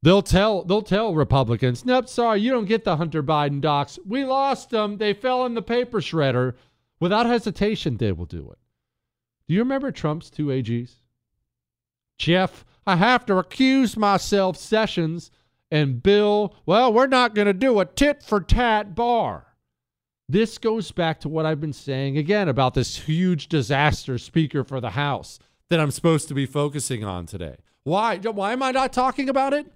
They'll 0.03 0.21
tell 0.21 0.65
they'll 0.65 0.81
tell 0.81 1.15
Republicans, 1.15 1.85
"Nope, 1.85 2.09
sorry, 2.09 2.41
you 2.41 2.51
don't 2.51 2.65
get 2.65 2.83
the 2.83 2.97
Hunter 2.97 3.23
Biden 3.23 3.61
docs. 3.61 3.97
We 4.05 4.25
lost 4.25 4.69
them. 4.69 4.97
They 4.97 5.13
fell 5.13 5.45
in 5.45 5.53
the 5.53 5.61
paper 5.61 6.01
shredder." 6.01 6.55
Without 6.99 7.25
hesitation, 7.25 7.95
they 7.95 8.11
will 8.11 8.25
do 8.25 8.51
it. 8.51 8.59
Do 9.47 9.53
you 9.53 9.61
remember 9.61 9.91
Trump's 9.91 10.29
two 10.29 10.47
AGs? 10.47 10.95
Jeff, 12.17 12.65
I 12.85 12.97
have 12.97 13.25
to 13.27 13.33
recuse 13.33 13.95
myself, 13.95 14.57
Sessions. 14.57 15.31
And 15.71 16.03
Bill, 16.03 16.53
well, 16.65 16.91
we're 16.91 17.07
not 17.07 17.33
going 17.33 17.47
to 17.47 17.53
do 17.53 17.79
a 17.79 17.85
tit 17.85 18.21
for 18.21 18.41
tat 18.41 18.93
Barr. 18.93 19.55
This 20.27 20.57
goes 20.57 20.91
back 20.91 21.21
to 21.21 21.29
what 21.29 21.45
I've 21.45 21.61
been 21.61 21.73
saying 21.73 22.17
again 22.17 22.49
about 22.49 22.73
this 22.73 22.97
huge 22.97 23.47
disaster 23.47 24.17
speaker 24.17 24.65
for 24.65 24.81
the 24.81 24.91
House 24.91 25.39
that 25.69 25.79
I'm 25.79 25.91
supposed 25.91 26.27
to 26.27 26.33
be 26.33 26.45
focusing 26.45 27.03
on 27.03 27.25
today. 27.25 27.55
Why? 27.83 28.17
Why 28.17 28.53
am 28.53 28.63
I 28.63 28.71
not 28.71 28.93
talking 28.93 29.29
about 29.29 29.53
it? 29.53 29.71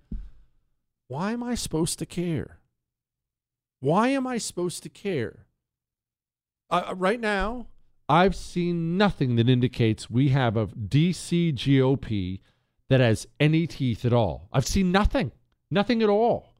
Why 1.08 1.32
am 1.32 1.44
I 1.44 1.56
supposed 1.56 2.00
to 2.00 2.06
care? 2.06 2.60
Why 3.80 4.10
am 4.10 4.26
I 4.26 4.38
supposed 4.38 4.84
to 4.84 4.90
care? 4.90 5.46
Uh, 6.70 6.94
right 6.96 7.20
now, 7.20 7.68
I've 8.10 8.36
seen 8.36 8.98
nothing 8.98 9.36
that 9.36 9.50
indicates 9.50 10.10
we 10.10 10.30
have 10.30 10.58
a 10.58 10.68
DC 10.68 11.54
GOP 11.54 12.40
that 12.90 13.00
has 13.00 13.28
any 13.40 13.68
teeth 13.68 14.06
at 14.06 14.14
all. 14.14 14.48
I've 14.52 14.66
seen 14.66 14.92
nothing, 14.92 15.32
nothing 15.70 16.02
at 16.02 16.10
all. 16.10 16.56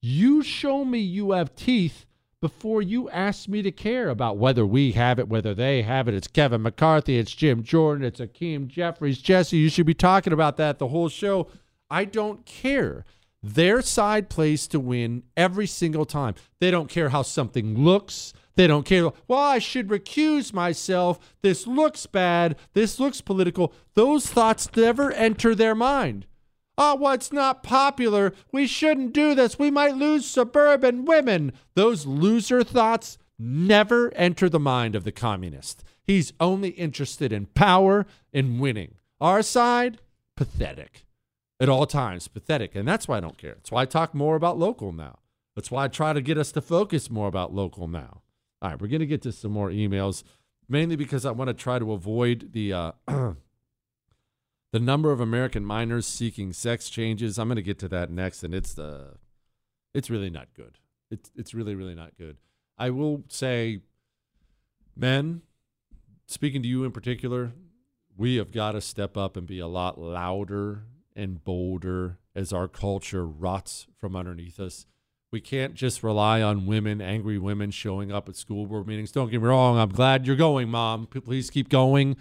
You 0.00 0.42
show 0.42 0.84
me 0.84 0.98
you 1.00 1.32
have 1.32 1.56
teeth 1.56 2.06
before 2.46 2.80
you 2.80 3.10
ask 3.10 3.48
me 3.48 3.60
to 3.60 3.72
care 3.72 4.08
about 4.08 4.38
whether 4.38 4.64
we 4.64 4.92
have 4.92 5.18
it, 5.18 5.28
whether 5.28 5.52
they 5.52 5.82
have 5.82 6.06
it. 6.06 6.14
It's 6.14 6.28
Kevin 6.28 6.62
McCarthy, 6.62 7.18
it's 7.18 7.34
Jim 7.34 7.64
Jordan, 7.64 8.04
it's 8.04 8.20
Hakeem 8.20 8.68
Jeffries. 8.68 9.18
Jesse, 9.18 9.56
you 9.56 9.68
should 9.68 9.84
be 9.84 9.94
talking 9.94 10.32
about 10.32 10.56
that 10.58 10.78
the 10.78 10.86
whole 10.86 11.08
show. 11.08 11.48
I 11.90 12.04
don't 12.04 12.46
care. 12.46 13.04
Their 13.42 13.82
side 13.82 14.28
plays 14.28 14.68
to 14.68 14.78
win 14.78 15.24
every 15.36 15.66
single 15.66 16.04
time. 16.04 16.36
They 16.60 16.70
don't 16.70 16.88
care 16.88 17.08
how 17.08 17.22
something 17.22 17.74
looks. 17.74 18.32
They 18.54 18.68
don't 18.68 18.86
care. 18.86 19.10
Well, 19.26 19.40
I 19.40 19.58
should 19.58 19.88
recuse 19.88 20.52
myself. 20.52 21.18
This 21.42 21.66
looks 21.66 22.06
bad. 22.06 22.54
This 22.74 23.00
looks 23.00 23.20
political. 23.20 23.72
Those 23.94 24.28
thoughts 24.28 24.70
never 24.76 25.10
enter 25.10 25.56
their 25.56 25.74
mind. 25.74 26.26
Oh, 26.78 27.10
it's 27.10 27.32
not 27.32 27.62
popular. 27.62 28.32
We 28.52 28.66
shouldn't 28.66 29.14
do 29.14 29.34
this. 29.34 29.58
We 29.58 29.70
might 29.70 29.96
lose 29.96 30.26
suburban 30.26 31.04
women. 31.04 31.52
Those 31.74 32.06
loser 32.06 32.62
thoughts 32.62 33.18
never 33.38 34.12
enter 34.14 34.48
the 34.48 34.60
mind 34.60 34.94
of 34.94 35.04
the 35.04 35.12
communist. 35.12 35.82
He's 36.02 36.32
only 36.38 36.70
interested 36.70 37.32
in 37.32 37.46
power 37.46 38.06
and 38.32 38.60
winning. 38.60 38.94
Our 39.20 39.42
side, 39.42 39.98
pathetic. 40.36 41.06
At 41.58 41.70
all 41.70 41.86
times, 41.86 42.28
pathetic. 42.28 42.74
And 42.74 42.86
that's 42.86 43.08
why 43.08 43.16
I 43.16 43.20
don't 43.20 43.38
care. 43.38 43.54
That's 43.54 43.72
why 43.72 43.82
I 43.82 43.86
talk 43.86 44.14
more 44.14 44.36
about 44.36 44.58
local 44.58 44.92
now. 44.92 45.20
That's 45.54 45.70
why 45.70 45.84
I 45.84 45.88
try 45.88 46.12
to 46.12 46.20
get 46.20 46.36
us 46.36 46.52
to 46.52 46.60
focus 46.60 47.10
more 47.10 47.28
about 47.28 47.54
local 47.54 47.88
now. 47.88 48.20
All 48.60 48.70
right, 48.70 48.80
we're 48.80 48.88
going 48.88 49.00
to 49.00 49.06
get 49.06 49.22
to 49.22 49.32
some 49.32 49.52
more 49.52 49.70
emails, 49.70 50.22
mainly 50.68 50.96
because 50.96 51.24
I 51.24 51.30
want 51.30 51.48
to 51.48 51.54
try 51.54 51.78
to 51.78 51.92
avoid 51.92 52.52
the 52.52 52.72
uh, 52.72 52.92
the 54.72 54.80
number 54.80 55.12
of 55.12 55.20
American 55.20 55.64
minors 55.64 56.06
seeking 56.06 56.52
sex 56.52 56.88
changes. 56.90 57.38
I'm 57.38 57.48
going 57.48 57.56
to 57.56 57.62
get 57.62 57.78
to 57.80 57.88
that 57.88 58.10
next, 58.10 58.42
and 58.42 58.54
it's 58.54 58.74
the 58.74 59.14
it's 59.94 60.10
really 60.10 60.30
not 60.30 60.48
good. 60.54 60.78
It's 61.10 61.30
it's 61.34 61.54
really 61.54 61.74
really 61.74 61.94
not 61.94 62.16
good. 62.18 62.36
I 62.78 62.90
will 62.90 63.24
say, 63.28 63.80
men, 64.94 65.42
speaking 66.26 66.62
to 66.62 66.68
you 66.68 66.84
in 66.84 66.92
particular, 66.92 67.52
we 68.16 68.36
have 68.36 68.52
got 68.52 68.72
to 68.72 68.80
step 68.80 69.16
up 69.16 69.36
and 69.36 69.46
be 69.46 69.58
a 69.58 69.66
lot 69.66 69.98
louder 69.98 70.82
and 71.14 71.42
bolder 71.42 72.18
as 72.34 72.52
our 72.52 72.68
culture 72.68 73.26
rots 73.26 73.86
from 73.98 74.14
underneath 74.14 74.60
us. 74.60 74.84
We 75.32 75.40
can't 75.40 75.74
just 75.74 76.02
rely 76.02 76.40
on 76.42 76.66
women, 76.66 77.00
angry 77.00 77.38
women 77.38 77.70
showing 77.70 78.12
up 78.12 78.28
at 78.28 78.36
school 78.36 78.66
board 78.66 78.86
meetings. 78.86 79.10
Don't 79.10 79.30
get 79.30 79.42
me 79.42 79.48
wrong. 79.48 79.78
I'm 79.78 79.88
glad 79.88 80.26
you're 80.26 80.36
going, 80.36 80.68
mom. 80.68 81.06
Please 81.06 81.50
keep 81.50 81.68
going. 81.68 82.16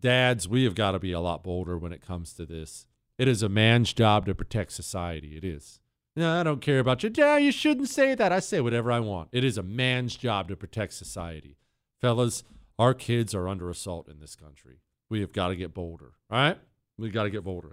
Dads, 0.00 0.48
we 0.48 0.64
have 0.64 0.74
got 0.74 0.92
to 0.92 0.98
be 0.98 1.12
a 1.12 1.20
lot 1.20 1.44
bolder 1.44 1.76
when 1.76 1.92
it 1.92 2.06
comes 2.06 2.32
to 2.34 2.46
this. 2.46 2.86
It 3.18 3.28
is 3.28 3.42
a 3.42 3.48
man's 3.48 3.92
job 3.92 4.26
to 4.26 4.34
protect 4.34 4.72
society. 4.72 5.36
It 5.36 5.44
is. 5.44 5.80
No, 6.16 6.40
I 6.40 6.42
don't 6.42 6.60
care 6.62 6.78
about 6.78 7.02
you. 7.02 7.10
Yeah, 7.14 7.36
you 7.36 7.52
shouldn't 7.52 7.88
say 7.88 8.14
that. 8.14 8.32
I 8.32 8.40
say 8.40 8.60
whatever 8.60 8.90
I 8.90 9.00
want. 9.00 9.28
It 9.32 9.44
is 9.44 9.58
a 9.58 9.62
man's 9.62 10.16
job 10.16 10.48
to 10.48 10.56
protect 10.56 10.94
society. 10.94 11.56
Fellas, 12.00 12.42
our 12.78 12.94
kids 12.94 13.34
are 13.34 13.48
under 13.48 13.68
assault 13.68 14.08
in 14.08 14.20
this 14.20 14.34
country. 14.34 14.80
We 15.10 15.20
have 15.20 15.32
got 15.32 15.48
to 15.48 15.56
get 15.56 15.74
bolder. 15.74 16.12
All 16.30 16.38
right? 16.38 16.58
We 16.96 17.10
got 17.10 17.24
to 17.24 17.30
get 17.30 17.44
bolder. 17.44 17.72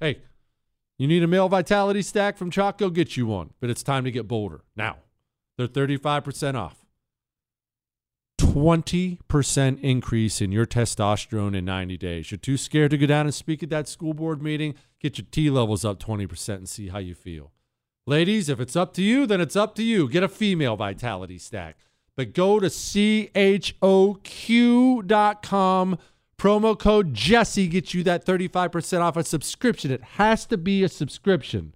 Hey, 0.00 0.20
you 0.98 1.06
need 1.06 1.22
a 1.22 1.28
male 1.28 1.48
vitality 1.48 2.02
stack 2.02 2.36
from 2.36 2.50
Choq? 2.50 2.78
Go 2.78 2.90
get 2.90 3.16
you 3.16 3.26
one. 3.26 3.50
But 3.60 3.70
it's 3.70 3.82
time 3.82 4.04
to 4.04 4.10
get 4.10 4.26
bolder. 4.26 4.62
Now, 4.74 4.96
they're 5.56 5.68
35% 5.68 6.54
off. 6.54 6.77
20% 8.38 9.80
increase 9.80 10.40
in 10.40 10.52
your 10.52 10.64
testosterone 10.66 11.56
in 11.56 11.64
90 11.64 11.96
days. 11.96 12.30
You're 12.30 12.38
too 12.38 12.56
scared 12.56 12.92
to 12.92 12.98
go 12.98 13.06
down 13.06 13.26
and 13.26 13.34
speak 13.34 13.62
at 13.62 13.70
that 13.70 13.88
school 13.88 14.14
board 14.14 14.40
meeting? 14.42 14.74
Get 15.00 15.18
your 15.18 15.26
T 15.30 15.50
levels 15.50 15.84
up 15.84 16.00
20% 16.00 16.48
and 16.54 16.68
see 16.68 16.88
how 16.88 16.98
you 16.98 17.14
feel. 17.14 17.52
Ladies, 18.06 18.48
if 18.48 18.58
it's 18.58 18.76
up 18.76 18.94
to 18.94 19.02
you, 19.02 19.26
then 19.26 19.40
it's 19.40 19.56
up 19.56 19.74
to 19.74 19.82
you. 19.82 20.08
Get 20.08 20.22
a 20.22 20.28
female 20.28 20.76
vitality 20.76 21.38
stack. 21.38 21.76
But 22.16 22.32
go 22.32 22.58
to 22.58 22.66
choq.com 22.66 23.78
Promo 26.38 26.78
code 26.78 27.14
Jesse 27.14 27.66
gets 27.66 27.94
you 27.94 28.04
that 28.04 28.24
35% 28.24 29.00
off 29.00 29.16
a 29.16 29.24
subscription. 29.24 29.90
It 29.90 30.02
has 30.02 30.46
to 30.46 30.56
be 30.56 30.84
a 30.84 30.88
subscription. 30.88 31.74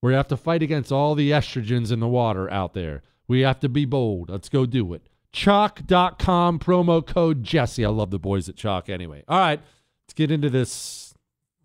We 0.00 0.14
have 0.14 0.28
to 0.28 0.36
fight 0.36 0.62
against 0.62 0.92
all 0.92 1.16
the 1.16 1.32
estrogens 1.32 1.90
in 1.90 1.98
the 1.98 2.06
water 2.06 2.48
out 2.52 2.74
there. 2.74 3.02
We 3.26 3.40
have 3.40 3.58
to 3.60 3.68
be 3.68 3.84
bold. 3.84 4.30
Let's 4.30 4.48
go 4.48 4.66
do 4.66 4.94
it. 4.94 5.08
Choq.com, 5.32 6.58
promo 6.58 7.06
code 7.06 7.42
Jesse. 7.42 7.84
I 7.84 7.88
love 7.88 8.10
the 8.10 8.18
boys 8.18 8.48
at 8.48 8.56
Choq 8.56 8.88
anyway. 8.88 9.24
All 9.28 9.38
right, 9.38 9.60
let's 10.04 10.14
get 10.14 10.30
into 10.30 10.50
this 10.50 11.14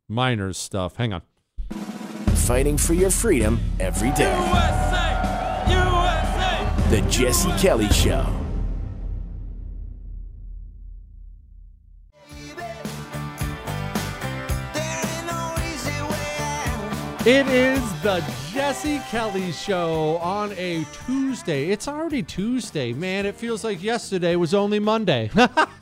minors 0.08 0.58
stuff. 0.58 0.96
Hang 0.96 1.14
on. 1.14 1.22
Fighting 2.36 2.78
for 2.78 2.94
your 2.94 3.12
freedom 3.12 3.60
every 3.80 4.12
day. 4.12 4.34
USA! 4.34 5.66
USA! 5.70 6.90
The 6.90 7.02
Jesse 7.10 7.52
Kelly 7.62 7.90
Show. 7.90 8.47
It 17.28 17.46
is 17.50 17.82
the 18.04 18.24
Jesse 18.54 19.00
Kelly 19.10 19.52
Show 19.52 20.16
on 20.20 20.54
a 20.54 20.86
Tuesday. 21.06 21.72
It's 21.72 21.86
already 21.86 22.24
Tuesday, 22.24 22.94
man. 22.94 23.26
It 23.26 23.36
feels 23.36 23.66
like 23.66 23.84
yesterday 23.84 24.38
was 24.38 24.54
only 24.54 24.80
Monday. 24.80 25.30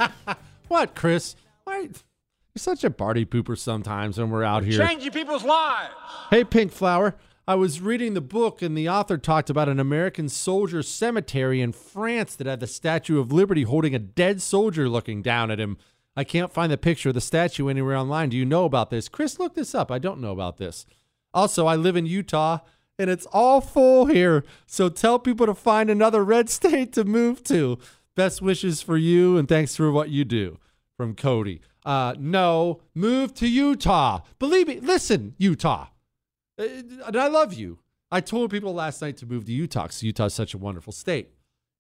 what, 0.69 0.95
Chris? 0.95 1.35
Why? 1.63 1.81
You're 1.81 1.93
such 2.57 2.83
a 2.83 2.89
party 2.89 3.27
pooper 3.27 3.55
sometimes 3.55 4.17
when 4.17 4.31
we're 4.31 4.43
out 4.43 4.63
here. 4.63 4.79
Changing 4.87 5.11
people's 5.11 5.43
lives. 5.43 5.93
Hey, 6.31 6.43
Pink 6.43 6.71
Flower. 6.71 7.13
I 7.47 7.53
was 7.53 7.79
reading 7.79 8.15
the 8.15 8.21
book, 8.21 8.63
and 8.63 8.75
the 8.75 8.89
author 8.89 9.19
talked 9.19 9.51
about 9.51 9.69
an 9.69 9.79
American 9.79 10.29
soldier 10.29 10.81
cemetery 10.81 11.61
in 11.61 11.73
France 11.73 12.35
that 12.37 12.47
had 12.47 12.59
the 12.59 12.65
Statue 12.65 13.19
of 13.19 13.31
Liberty 13.31 13.61
holding 13.61 13.93
a 13.93 13.99
dead 13.99 14.41
soldier 14.41 14.89
looking 14.89 15.21
down 15.21 15.51
at 15.51 15.59
him. 15.59 15.77
I 16.17 16.23
can't 16.23 16.51
find 16.51 16.71
the 16.71 16.77
picture 16.79 17.09
of 17.09 17.15
the 17.15 17.21
statue 17.21 17.69
anywhere 17.69 17.97
online. 17.97 18.29
Do 18.29 18.37
you 18.37 18.45
know 18.45 18.65
about 18.65 18.89
this? 18.89 19.07
Chris, 19.07 19.37
look 19.37 19.53
this 19.53 19.75
up. 19.75 19.91
I 19.91 19.99
don't 19.99 20.21
know 20.21 20.31
about 20.31 20.57
this. 20.57 20.87
Also, 21.35 21.67
I 21.67 21.75
live 21.75 21.95
in 21.95 22.07
Utah 22.07 22.59
and 22.97 23.09
it's 23.09 23.27
all 23.31 23.61
full 23.61 24.05
here. 24.05 24.43
So 24.65 24.89
tell 24.89 25.19
people 25.19 25.45
to 25.45 25.53
find 25.53 25.89
another 25.89 26.23
red 26.23 26.49
state 26.59 26.93
to 26.93 27.03
move 27.03 27.43
to. 27.43 27.77
Best 28.15 28.41
wishes 28.41 28.81
for 28.81 28.97
you 28.97 29.37
and 29.37 29.47
thanks 29.47 29.75
for 29.75 29.91
what 29.91 30.09
you 30.09 30.23
do. 30.25 30.57
From 30.97 31.13
Cody. 31.13 31.59
Uh, 31.85 32.15
no, 32.17 32.79
move 32.95 33.33
to 33.35 33.47
Utah. 33.47 34.21
Believe 34.39 34.69
me, 34.69 34.79
listen, 34.79 35.35
Utah. 35.37 35.87
Uh, 36.57 36.63
and 37.05 37.17
I 37.17 37.27
love 37.27 37.53
you. 37.53 37.79
I 38.09 38.21
told 38.21 38.49
people 38.49 38.73
last 38.73 39.01
night 39.01 39.17
to 39.17 39.25
move 39.25 39.43
to 39.45 39.51
Utah 39.51 39.83
because 39.83 40.01
Utah 40.01 40.25
is 40.25 40.33
such 40.33 40.53
a 40.53 40.57
wonderful 40.57 40.93
state. 40.93 41.31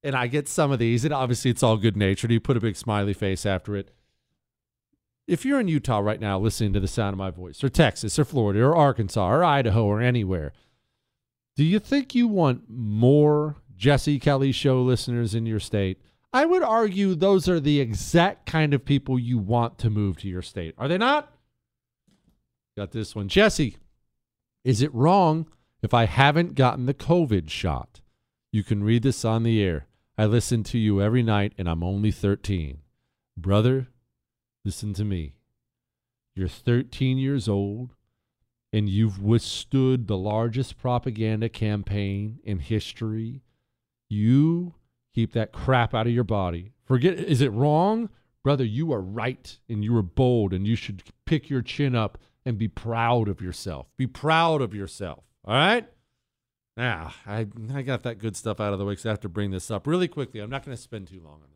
And 0.03 0.15
I 0.15 0.27
get 0.27 0.49
some 0.49 0.71
of 0.71 0.79
these, 0.79 1.05
and 1.05 1.13
obviously 1.13 1.49
it's 1.49 1.63
all 1.63 1.77
good 1.77 1.95
natured. 1.95 2.29
You 2.29 2.41
put 2.41 2.57
a 2.57 2.59
big 2.59 2.75
smiley 2.75 3.13
face 3.13 3.45
after 3.45 3.75
it. 3.75 3.89
If 5.27 5.45
you're 5.45 5.59
in 5.59 5.67
Utah 5.67 5.99
right 5.99 6.19
now 6.19 6.39
listening 6.39 6.73
to 6.73 6.79
the 6.79 6.87
sound 6.87 7.13
of 7.13 7.17
my 7.17 7.31
voice, 7.31 7.63
or 7.63 7.69
Texas, 7.69 8.19
or 8.19 8.25
Florida, 8.25 8.61
or 8.61 8.75
Arkansas, 8.75 9.27
or 9.27 9.43
Idaho, 9.43 9.85
or 9.85 10.01
anywhere, 10.01 10.53
do 11.55 11.63
you 11.63 11.79
think 11.79 12.13
you 12.13 12.27
want 12.27 12.63
more 12.67 13.57
Jesse 13.75 14.19
Kelly 14.19 14.51
show 14.51 14.81
listeners 14.81 15.33
in 15.33 15.45
your 15.45 15.59
state? 15.59 15.99
I 16.33 16.45
would 16.45 16.63
argue 16.63 17.15
those 17.15 17.47
are 17.47 17.61
the 17.61 17.79
exact 17.79 18.45
kind 18.45 18.73
of 18.73 18.83
people 18.83 19.17
you 19.17 19.37
want 19.37 19.77
to 19.79 19.89
move 19.89 20.17
to 20.17 20.27
your 20.27 20.41
state. 20.41 20.75
Are 20.77 20.89
they 20.89 20.97
not? 20.97 21.31
Got 22.75 22.91
this 22.91 23.15
one. 23.15 23.29
Jesse, 23.29 23.77
is 24.65 24.81
it 24.81 24.93
wrong 24.93 25.47
if 25.81 25.93
I 25.93 26.05
haven't 26.05 26.55
gotten 26.55 26.87
the 26.87 26.93
COVID 26.93 27.49
shot? 27.49 28.01
You 28.51 28.63
can 28.63 28.83
read 28.83 29.03
this 29.03 29.23
on 29.23 29.43
the 29.43 29.63
air. 29.63 29.87
I 30.17 30.25
listen 30.25 30.63
to 30.63 30.77
you 30.77 31.01
every 31.01 31.23
night 31.23 31.53
and 31.57 31.69
I'm 31.69 31.83
only 31.83 32.11
13. 32.11 32.79
Brother, 33.37 33.87
listen 34.65 34.93
to 34.95 35.05
me. 35.05 35.35
You're 36.35 36.47
13 36.49 37.17
years 37.17 37.47
old 37.47 37.93
and 38.73 38.89
you've 38.89 39.21
withstood 39.21 40.07
the 40.07 40.17
largest 40.17 40.77
propaganda 40.77 41.47
campaign 41.47 42.39
in 42.43 42.59
history. 42.59 43.41
You 44.09 44.73
keep 45.13 45.31
that 45.31 45.53
crap 45.53 45.93
out 45.93 46.07
of 46.07 46.13
your 46.13 46.25
body. 46.25 46.73
Forget, 46.83 47.17
is 47.17 47.39
it 47.39 47.53
wrong? 47.53 48.09
Brother, 48.43 48.65
you 48.65 48.91
are 48.91 49.01
right 49.01 49.57
and 49.69 49.83
you 49.83 49.95
are 49.95 50.03
bold 50.03 50.51
and 50.51 50.67
you 50.67 50.75
should 50.75 51.03
pick 51.25 51.49
your 51.49 51.61
chin 51.61 51.95
up 51.95 52.17
and 52.45 52.57
be 52.57 52.67
proud 52.67 53.29
of 53.29 53.41
yourself. 53.41 53.87
Be 53.95 54.07
proud 54.07 54.61
of 54.61 54.73
yourself. 54.73 55.23
All 55.45 55.55
right? 55.55 55.87
Now, 56.75 57.13
I, 57.25 57.47
I 57.73 57.81
got 57.81 58.03
that 58.03 58.19
good 58.19 58.35
stuff 58.35 58.59
out 58.59 58.73
of 58.73 58.79
the 58.79 58.85
way 58.85 58.91
because 58.91 59.05
I 59.05 59.09
have 59.09 59.21
to 59.21 59.29
bring 59.29 59.51
this 59.51 59.71
up 59.71 59.87
really 59.87 60.09
quickly. 60.09 60.41
I'm 60.41 60.49
not 60.49 60.65
going 60.65 60.75
to 60.75 60.81
spend 60.81 61.07
too 61.07 61.21
long 61.23 61.35
on 61.35 61.47
this. 61.53 61.54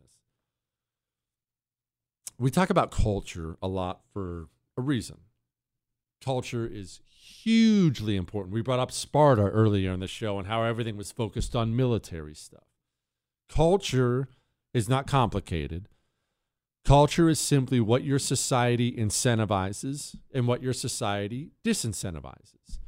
We 2.40 2.50
talk 2.50 2.70
about 2.70 2.90
culture 2.90 3.58
a 3.60 3.68
lot 3.68 4.00
for 4.14 4.48
a 4.74 4.80
reason. 4.80 5.18
Culture 6.24 6.66
is 6.66 7.00
hugely 7.04 8.16
important. 8.16 8.54
We 8.54 8.62
brought 8.62 8.78
up 8.78 8.90
Sparta 8.90 9.42
earlier 9.42 9.92
in 9.92 10.00
the 10.00 10.06
show 10.06 10.38
and 10.38 10.48
how 10.48 10.62
everything 10.62 10.96
was 10.96 11.12
focused 11.12 11.54
on 11.54 11.76
military 11.76 12.34
stuff. 12.34 12.64
Culture 13.50 14.26
is 14.72 14.88
not 14.88 15.06
complicated. 15.06 15.90
Culture 16.82 17.28
is 17.28 17.38
simply 17.38 17.78
what 17.78 18.04
your 18.04 18.18
society 18.18 18.90
incentivizes 18.90 20.16
and 20.32 20.48
what 20.48 20.62
your 20.62 20.72
society 20.72 21.50
disincentivizes. 21.62 22.78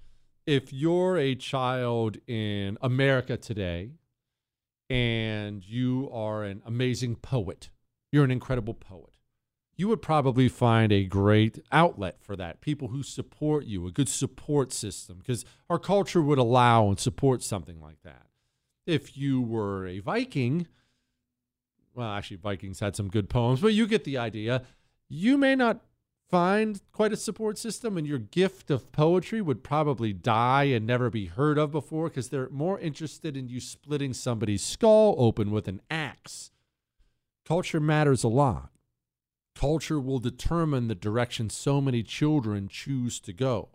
If 0.47 0.73
you're 0.73 1.18
a 1.18 1.35
child 1.35 2.16
in 2.26 2.78
America 2.80 3.37
today 3.37 3.90
and 4.88 5.62
you 5.62 6.09
are 6.11 6.42
an 6.42 6.62
amazing 6.64 7.16
poet, 7.16 7.68
you're 8.11 8.25
an 8.25 8.30
incredible 8.30 8.73
poet 8.73 9.12
you 9.82 9.88
would 9.88 10.00
probably 10.00 10.48
find 10.48 10.92
a 10.92 11.02
great 11.02 11.58
outlet 11.72 12.16
for 12.20 12.36
that. 12.36 12.60
People 12.60 12.86
who 12.86 13.02
support 13.02 13.64
you, 13.64 13.84
a 13.84 13.90
good 13.90 14.08
support 14.08 14.72
system, 14.72 15.18
because 15.18 15.44
our 15.68 15.78
culture 15.80 16.22
would 16.22 16.38
allow 16.38 16.86
and 16.86 17.00
support 17.00 17.42
something 17.42 17.80
like 17.80 18.00
that. 18.04 18.26
If 18.86 19.16
you 19.16 19.40
were 19.40 19.88
a 19.88 19.98
Viking, 19.98 20.68
well, 21.96 22.12
actually, 22.12 22.36
Vikings 22.36 22.78
had 22.78 22.94
some 22.94 23.08
good 23.08 23.28
poems, 23.28 23.60
but 23.60 23.74
you 23.74 23.88
get 23.88 24.04
the 24.04 24.18
idea. 24.18 24.62
You 25.08 25.36
may 25.36 25.56
not 25.56 25.80
find 26.30 26.80
quite 26.92 27.12
a 27.12 27.16
support 27.16 27.58
system, 27.58 27.98
and 27.98 28.06
your 28.06 28.20
gift 28.20 28.70
of 28.70 28.92
poetry 28.92 29.40
would 29.40 29.64
probably 29.64 30.12
die 30.12 30.64
and 30.64 30.86
never 30.86 31.10
be 31.10 31.26
heard 31.26 31.58
of 31.58 31.72
before 31.72 32.08
because 32.08 32.28
they're 32.28 32.48
more 32.50 32.78
interested 32.78 33.36
in 33.36 33.48
you 33.48 33.58
splitting 33.58 34.14
somebody's 34.14 34.62
skull 34.62 35.16
open 35.18 35.50
with 35.50 35.66
an 35.66 35.82
axe. 35.90 36.52
Culture 37.44 37.80
matters 37.80 38.22
a 38.22 38.28
lot. 38.28 38.71
Culture 39.54 40.00
will 40.00 40.18
determine 40.18 40.88
the 40.88 40.94
direction 40.94 41.50
so 41.50 41.80
many 41.80 42.02
children 42.02 42.68
choose 42.68 43.21
to 43.21 43.32
go. 43.32 43.68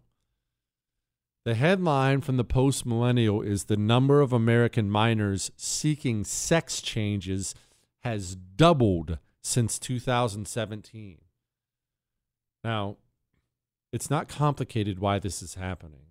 The 1.46 1.56
headline 1.56 2.22
from 2.22 2.36
the 2.36 2.44
post 2.44 2.86
millennial 2.86 3.42
is 3.42 3.64
the 3.64 3.78
number 3.78 4.20
of 4.20 4.34
American 4.34 4.90
minors 4.90 5.50
seeking 5.56 6.26
sex 6.26 6.82
changes 6.82 7.56
has 8.02 8.36
doubled 8.36 9.18
since 9.42 9.80
2017. 9.80 11.20
Now, 12.66 12.98
it's 13.94 14.10
not 14.10 14.28
complicated 14.28 15.00
why 15.00 15.20
this 15.20 15.42
is 15.42 15.56
happening 15.56 16.08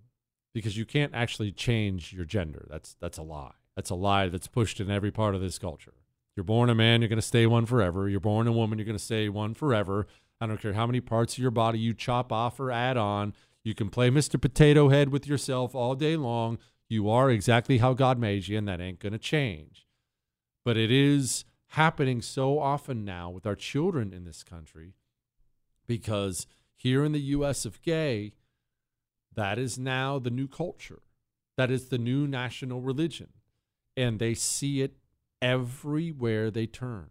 because 0.55 0.75
you 0.75 0.85
can't 0.85 1.13
actually 1.13 1.51
change 1.51 2.13
your 2.13 2.25
gender. 2.25 2.65
That's 2.67 2.95
that's 2.99 3.19
a 3.19 3.23
lie. 3.23 3.53
That's 3.75 3.91
a 3.91 3.95
lie 3.95 4.29
that's 4.29 4.47
pushed 4.47 4.79
in 4.79 4.89
every 4.89 5.11
part 5.11 5.35
of 5.35 5.41
this 5.41 5.59
culture. 5.59 5.93
You're 6.37 6.43
born 6.43 6.69
a 6.69 6.75
man, 6.75 7.01
you're 7.01 7.09
going 7.09 7.17
to 7.17 7.23
stay 7.23 7.47
one 7.47 7.65
forever. 7.65 8.07
You're 8.07 8.19
born 8.19 8.47
a 8.47 8.51
woman, 8.51 8.77
you're 8.77 8.85
going 8.85 8.97
to 8.97 9.03
stay 9.03 9.27
one 9.27 9.55
forever. 9.55 10.05
I 10.39 10.45
don't 10.45 10.61
care 10.61 10.73
how 10.73 10.85
many 10.85 11.01
parts 11.01 11.33
of 11.33 11.39
your 11.39 11.49
body 11.49 11.79
you 11.79 11.95
chop 11.95 12.31
off 12.31 12.59
or 12.59 12.71
add 12.71 12.95
on. 12.95 13.33
You 13.63 13.73
can 13.73 13.89
play 13.89 14.11
Mr. 14.11 14.39
Potato 14.39 14.89
Head 14.89 15.09
with 15.09 15.25
yourself 15.25 15.73
all 15.73 15.95
day 15.95 16.15
long. 16.15 16.59
You 16.87 17.09
are 17.09 17.31
exactly 17.31 17.79
how 17.79 17.93
God 17.93 18.19
made 18.19 18.47
you, 18.47 18.55
and 18.55 18.67
that 18.67 18.79
ain't 18.79 18.99
going 18.99 19.13
to 19.13 19.19
change. 19.19 19.87
But 20.63 20.77
it 20.77 20.91
is 20.91 21.43
happening 21.69 22.21
so 22.21 22.59
often 22.59 23.03
now 23.03 23.31
with 23.31 23.47
our 23.47 23.55
children 23.55 24.13
in 24.13 24.23
this 24.23 24.43
country 24.43 24.93
because 25.87 26.45
here 26.75 27.03
in 27.03 27.13
the 27.13 27.19
U.S. 27.19 27.65
of 27.65 27.81
gay, 27.81 28.33
that 29.33 29.57
is 29.57 29.79
now 29.79 30.19
the 30.19 30.29
new 30.29 30.47
culture. 30.47 31.01
That 31.57 31.71
is 31.71 31.87
the 31.87 31.97
new 31.97 32.27
national 32.27 32.81
religion. 32.81 33.29
And 33.97 34.19
they 34.19 34.35
see 34.35 34.83
it 34.83 34.97
everywhere 35.41 36.51
they 36.51 36.65
turn. 36.65 37.09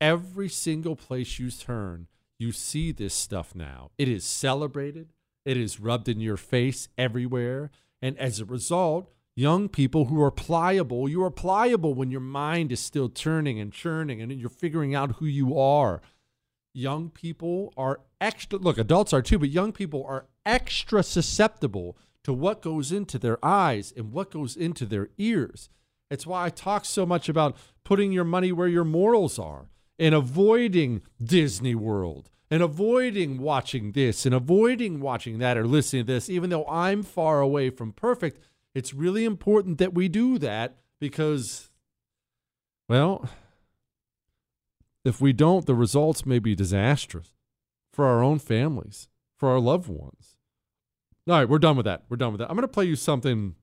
Every 0.00 0.48
single 0.48 0.96
place 0.96 1.38
you 1.38 1.50
turn, 1.50 2.06
you 2.38 2.52
see 2.52 2.92
this 2.92 3.14
stuff 3.14 3.54
now. 3.54 3.90
It 3.98 4.08
is 4.08 4.24
celebrated, 4.24 5.12
it 5.44 5.56
is 5.56 5.80
rubbed 5.80 6.08
in 6.08 6.20
your 6.20 6.36
face 6.36 6.88
everywhere. 6.96 7.70
And 8.00 8.16
as 8.18 8.38
a 8.38 8.44
result, 8.44 9.10
young 9.34 9.68
people 9.68 10.06
who 10.06 10.22
are 10.22 10.30
pliable, 10.30 11.08
you 11.08 11.22
are 11.24 11.30
pliable 11.30 11.94
when 11.94 12.10
your 12.10 12.20
mind 12.20 12.70
is 12.70 12.80
still 12.80 13.08
turning 13.08 13.58
and 13.58 13.72
churning 13.72 14.20
and 14.20 14.30
you're 14.32 14.48
figuring 14.48 14.94
out 14.94 15.16
who 15.16 15.26
you 15.26 15.58
are. 15.58 16.00
Young 16.74 17.10
people 17.10 17.72
are 17.76 18.00
extra, 18.20 18.58
look, 18.58 18.78
adults 18.78 19.12
are 19.12 19.22
too, 19.22 19.38
but 19.38 19.48
young 19.48 19.72
people 19.72 20.04
are 20.06 20.26
extra 20.46 21.02
susceptible 21.02 21.96
to 22.22 22.32
what 22.32 22.62
goes 22.62 22.92
into 22.92 23.18
their 23.18 23.44
eyes 23.44 23.92
and 23.96 24.12
what 24.12 24.30
goes 24.30 24.56
into 24.56 24.86
their 24.86 25.08
ears. 25.18 25.70
It's 26.10 26.26
why 26.26 26.46
I 26.46 26.50
talk 26.50 26.84
so 26.84 27.04
much 27.04 27.28
about 27.28 27.56
putting 27.84 28.12
your 28.12 28.24
money 28.24 28.52
where 28.52 28.68
your 28.68 28.84
morals 28.84 29.38
are 29.38 29.70
and 29.98 30.14
avoiding 30.14 31.02
Disney 31.22 31.74
World 31.74 32.30
and 32.50 32.62
avoiding 32.62 33.38
watching 33.38 33.92
this 33.92 34.24
and 34.24 34.34
avoiding 34.34 35.00
watching 35.00 35.38
that 35.38 35.58
or 35.58 35.66
listening 35.66 36.06
to 36.06 36.12
this, 36.12 36.30
even 36.30 36.50
though 36.50 36.66
I'm 36.66 37.02
far 37.02 37.40
away 37.40 37.70
from 37.70 37.92
perfect. 37.92 38.42
It's 38.74 38.94
really 38.94 39.24
important 39.24 39.78
that 39.78 39.92
we 39.92 40.08
do 40.08 40.38
that 40.38 40.76
because, 41.00 41.70
well, 42.88 43.28
if 45.04 45.20
we 45.20 45.32
don't, 45.32 45.66
the 45.66 45.74
results 45.74 46.24
may 46.24 46.38
be 46.38 46.54
disastrous 46.54 47.34
for 47.92 48.06
our 48.06 48.22
own 48.22 48.38
families, 48.38 49.08
for 49.36 49.50
our 49.50 49.60
loved 49.60 49.88
ones. 49.88 50.36
All 51.28 51.34
right, 51.34 51.48
we're 51.48 51.58
done 51.58 51.76
with 51.76 51.84
that. 51.84 52.04
We're 52.08 52.16
done 52.16 52.32
with 52.32 52.38
that. 52.38 52.48
I'm 52.48 52.56
going 52.56 52.62
to 52.62 52.68
play 52.68 52.86
you 52.86 52.96
something 52.96 53.54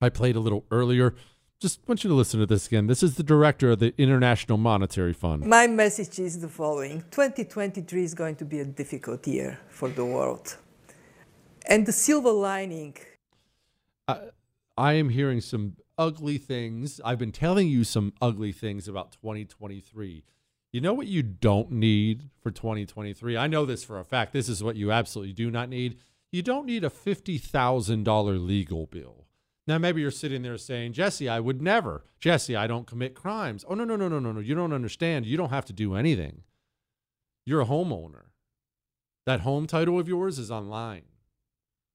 I 0.00 0.08
played 0.08 0.36
a 0.36 0.40
little 0.40 0.64
earlier 0.70 1.14
just 1.62 1.78
want 1.86 2.02
you 2.02 2.08
to 2.08 2.14
listen 2.14 2.40
to 2.40 2.46
this 2.46 2.66
again. 2.66 2.88
This 2.88 3.04
is 3.04 3.14
the 3.14 3.22
director 3.22 3.70
of 3.70 3.78
the 3.78 3.94
International 3.96 4.58
Monetary 4.58 5.12
Fund. 5.12 5.46
My 5.46 5.68
message 5.68 6.18
is 6.18 6.40
the 6.40 6.48
following 6.48 7.04
2023 7.12 8.02
is 8.02 8.14
going 8.14 8.34
to 8.36 8.44
be 8.44 8.58
a 8.58 8.64
difficult 8.64 9.24
year 9.28 9.60
for 9.68 9.88
the 9.88 10.04
world. 10.04 10.56
And 11.66 11.86
the 11.86 11.92
silver 11.92 12.32
lining. 12.32 12.96
I, 14.08 14.30
I 14.76 14.94
am 14.94 15.10
hearing 15.10 15.40
some 15.40 15.76
ugly 15.96 16.36
things. 16.36 17.00
I've 17.04 17.20
been 17.20 17.30
telling 17.30 17.68
you 17.68 17.84
some 17.84 18.12
ugly 18.20 18.50
things 18.50 18.88
about 18.88 19.12
2023. 19.12 20.24
You 20.72 20.80
know 20.80 20.94
what 20.94 21.06
you 21.06 21.22
don't 21.22 21.70
need 21.70 22.28
for 22.40 22.50
2023? 22.50 23.36
I 23.36 23.46
know 23.46 23.64
this 23.64 23.84
for 23.84 24.00
a 24.00 24.04
fact. 24.04 24.32
This 24.32 24.48
is 24.48 24.64
what 24.64 24.74
you 24.74 24.90
absolutely 24.90 25.32
do 25.32 25.48
not 25.48 25.68
need. 25.68 25.98
You 26.32 26.42
don't 26.42 26.66
need 26.66 26.82
a 26.82 26.90
$50,000 26.90 28.44
legal 28.44 28.86
bill. 28.86 29.21
Now, 29.66 29.78
maybe 29.78 30.00
you're 30.00 30.10
sitting 30.10 30.42
there 30.42 30.58
saying, 30.58 30.92
Jesse, 30.92 31.28
I 31.28 31.38
would 31.38 31.62
never. 31.62 32.04
Jesse, 32.18 32.56
I 32.56 32.66
don't 32.66 32.86
commit 32.86 33.14
crimes. 33.14 33.64
Oh, 33.68 33.74
no, 33.74 33.84
no, 33.84 33.96
no, 33.96 34.08
no, 34.08 34.18
no, 34.18 34.32
no. 34.32 34.40
You 34.40 34.54
don't 34.54 34.72
understand. 34.72 35.24
You 35.24 35.36
don't 35.36 35.50
have 35.50 35.66
to 35.66 35.72
do 35.72 35.94
anything. 35.94 36.42
You're 37.46 37.60
a 37.60 37.66
homeowner. 37.66 38.26
That 39.24 39.40
home 39.40 39.66
title 39.66 40.00
of 40.00 40.08
yours 40.08 40.38
is 40.38 40.50
online. 40.50 41.02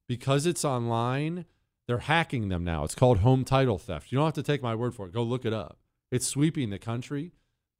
Because 0.08 0.46
it's 0.46 0.64
online, 0.64 1.46
they're 1.88 2.00
hacking 2.00 2.48
them 2.48 2.64
now. 2.64 2.86
It's 2.86 2.96
called 2.96 3.20
home 3.20 3.44
title 3.44 3.78
theft. 3.78 4.12
You 4.12 4.18
don't 4.18 4.28
have 4.28 4.34
to 4.36 4.44
take 4.44 4.64
my 4.64 4.76
word 4.76 4.96
for 4.96 5.06
it. 5.06 5.14
Go 5.14 5.24
look 5.24 5.46
it 5.46 5.54
up. 5.54 5.78
It's 6.10 6.26
sweeping 6.26 6.70
the 6.70 6.80
country. 6.80 7.34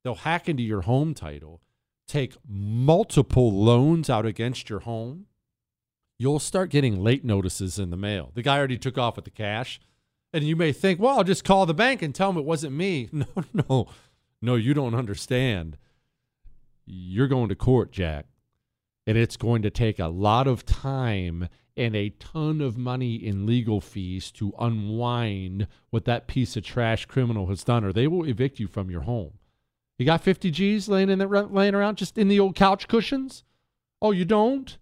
They'll 0.04 0.14
hack 0.14 0.48
into 0.48 0.62
your 0.62 0.82
home 0.82 1.14
title, 1.14 1.62
take 2.06 2.36
multiple 2.46 3.52
loans 3.52 4.08
out 4.08 4.26
against 4.26 4.70
your 4.70 4.80
home, 4.80 5.26
you'll 6.18 6.38
start 6.38 6.70
getting 6.70 7.02
late 7.02 7.24
notices 7.24 7.78
in 7.78 7.90
the 7.90 7.96
mail. 7.96 8.30
The 8.34 8.42
guy 8.42 8.58
already 8.58 8.78
took 8.78 8.98
off 8.98 9.16
with 9.16 9.24
the 9.24 9.30
cash. 9.30 9.80
And 10.32 10.44
you 10.44 10.56
may 10.56 10.72
think, 10.72 11.00
well, 11.00 11.18
I'll 11.18 11.24
just 11.24 11.44
call 11.44 11.64
the 11.64 11.72
bank 11.72 12.02
and 12.02 12.14
tell 12.14 12.30
them 12.30 12.38
it 12.38 12.44
wasn't 12.44 12.74
me. 12.74 13.08
No, 13.12 13.26
no, 13.54 13.88
no, 14.42 14.54
you 14.56 14.74
don't 14.74 14.94
understand. 14.94 15.78
You're 16.84 17.28
going 17.28 17.48
to 17.48 17.54
court, 17.54 17.92
Jack. 17.92 18.26
And 19.06 19.16
it's 19.16 19.38
going 19.38 19.62
to 19.62 19.70
take 19.70 19.98
a 19.98 20.08
lot 20.08 20.46
of 20.46 20.66
time 20.66 21.48
and 21.78 21.96
a 21.96 22.10
ton 22.10 22.60
of 22.60 22.76
money 22.76 23.14
in 23.14 23.46
legal 23.46 23.80
fees 23.80 24.30
to 24.32 24.52
unwind 24.58 25.66
what 25.90 26.04
that 26.04 26.26
piece 26.26 26.56
of 26.56 26.64
trash 26.64 27.06
criminal 27.06 27.46
has 27.46 27.64
done, 27.64 27.84
or 27.84 27.92
they 27.92 28.06
will 28.06 28.24
evict 28.24 28.60
you 28.60 28.66
from 28.66 28.90
your 28.90 29.02
home. 29.02 29.38
You 29.96 30.04
got 30.04 30.20
50 30.20 30.50
G's 30.50 30.88
laying 30.88 31.08
in 31.08 31.20
the, 31.20 31.26
laying 31.26 31.74
around 31.74 31.96
just 31.96 32.18
in 32.18 32.28
the 32.28 32.38
old 32.38 32.54
couch 32.54 32.86
cushions? 32.86 33.44
Oh, 34.02 34.10
you 34.10 34.24
don't? 34.24 34.76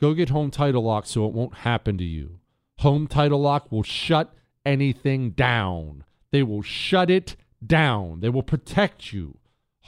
Go 0.00 0.14
get 0.14 0.30
Home 0.30 0.50
Title 0.50 0.82
Lock 0.82 1.06
so 1.06 1.26
it 1.26 1.32
won't 1.32 1.58
happen 1.58 1.96
to 1.98 2.04
you. 2.04 2.40
Home 2.78 3.06
Title 3.06 3.40
Lock 3.40 3.70
will 3.70 3.82
shut 3.82 4.34
anything 4.66 5.30
down. 5.30 6.04
They 6.32 6.42
will 6.42 6.62
shut 6.62 7.10
it 7.10 7.36
down. 7.64 8.20
They 8.20 8.28
will 8.28 8.42
protect 8.42 9.12
you. 9.12 9.38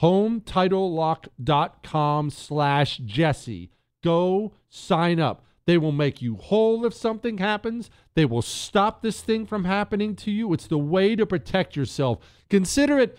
HomeTitleLock.com 0.01 2.29
slash 2.29 2.97
Jesse. 2.97 3.71
Go 4.03 4.53
sign 4.69 5.19
up. 5.19 5.43
They 5.65 5.77
will 5.77 5.91
make 5.91 6.21
you 6.21 6.35
whole 6.35 6.85
if 6.85 6.93
something 6.93 7.39
happens. 7.39 7.89
They 8.13 8.23
will 8.23 8.41
stop 8.41 9.01
this 9.01 9.19
thing 9.21 9.45
from 9.45 9.65
happening 9.65 10.15
to 10.17 10.31
you. 10.31 10.53
It's 10.53 10.67
the 10.67 10.77
way 10.77 11.17
to 11.17 11.25
protect 11.25 11.75
yourself. 11.75 12.19
Consider 12.49 12.97
it, 12.99 13.17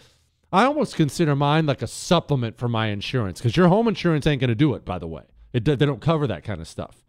I 0.51 0.65
almost 0.65 0.97
consider 0.97 1.37
mine 1.37 1.67
like 1.67 1.83
a 1.83 1.87
supplement 1.87 2.57
for 2.57 2.69
my 2.69 2.87
insurance 2.87 3.39
because 3.39 3.55
your 3.57 3.69
home 3.69 3.87
insurance 3.87 4.27
ain't 4.27 4.41
going 4.41 4.49
to 4.49 4.55
do 4.55 4.73
it, 4.75 4.87
by 4.87 4.99
the 4.99 5.07
way. 5.07 5.25
It, 5.53 5.65
they 5.65 5.77
don't 5.77 6.01
cover 6.01 6.27
that 6.27 6.45
kind 6.45 6.61
of 6.61 6.69
stuff. 6.69 7.05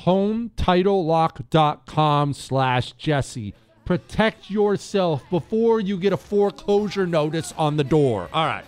HomeTitleLock.com 0.00 2.32
slash 2.32 2.92
Jesse. 2.92 3.54
Protect 3.84 4.50
yourself 4.50 5.22
before 5.28 5.80
you 5.80 5.98
get 5.98 6.12
a 6.12 6.16
foreclosure 6.16 7.06
notice 7.06 7.52
on 7.58 7.76
the 7.76 7.84
door. 7.84 8.28
All 8.32 8.46
right. 8.46 8.64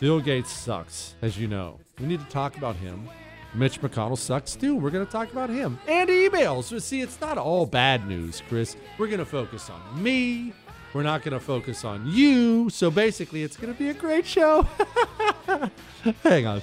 Bill 0.00 0.20
Gates 0.20 0.50
sucks, 0.50 1.14
as 1.22 1.38
you 1.38 1.46
know. 1.46 1.78
We 2.00 2.06
need 2.06 2.18
to 2.20 2.26
talk 2.26 2.56
about 2.56 2.74
him. 2.76 3.08
Mitch 3.54 3.80
McConnell 3.80 4.18
sucks 4.18 4.56
too. 4.56 4.74
We're 4.74 4.90
going 4.90 5.06
to 5.06 5.12
talk 5.12 5.30
about 5.30 5.50
him 5.50 5.78
and 5.86 6.08
emails. 6.08 6.80
See, 6.80 7.02
it's 7.02 7.20
not 7.20 7.38
all 7.38 7.66
bad 7.66 8.08
news, 8.08 8.42
Chris. 8.48 8.76
We're 8.98 9.06
going 9.06 9.20
to 9.20 9.24
focus 9.24 9.70
on 9.70 10.02
me. 10.02 10.52
We're 10.92 11.02
not 11.02 11.22
going 11.22 11.34
to 11.34 11.40
focus 11.40 11.84
on 11.84 12.06
you. 12.06 12.68
So 12.70 12.90
basically, 12.90 13.42
it's 13.42 13.56
going 13.56 13.72
to 13.72 13.78
be 13.78 13.90
a 13.90 13.94
great 13.94 14.26
show. 14.26 14.66
Hang 16.22 16.46
on. 16.46 16.62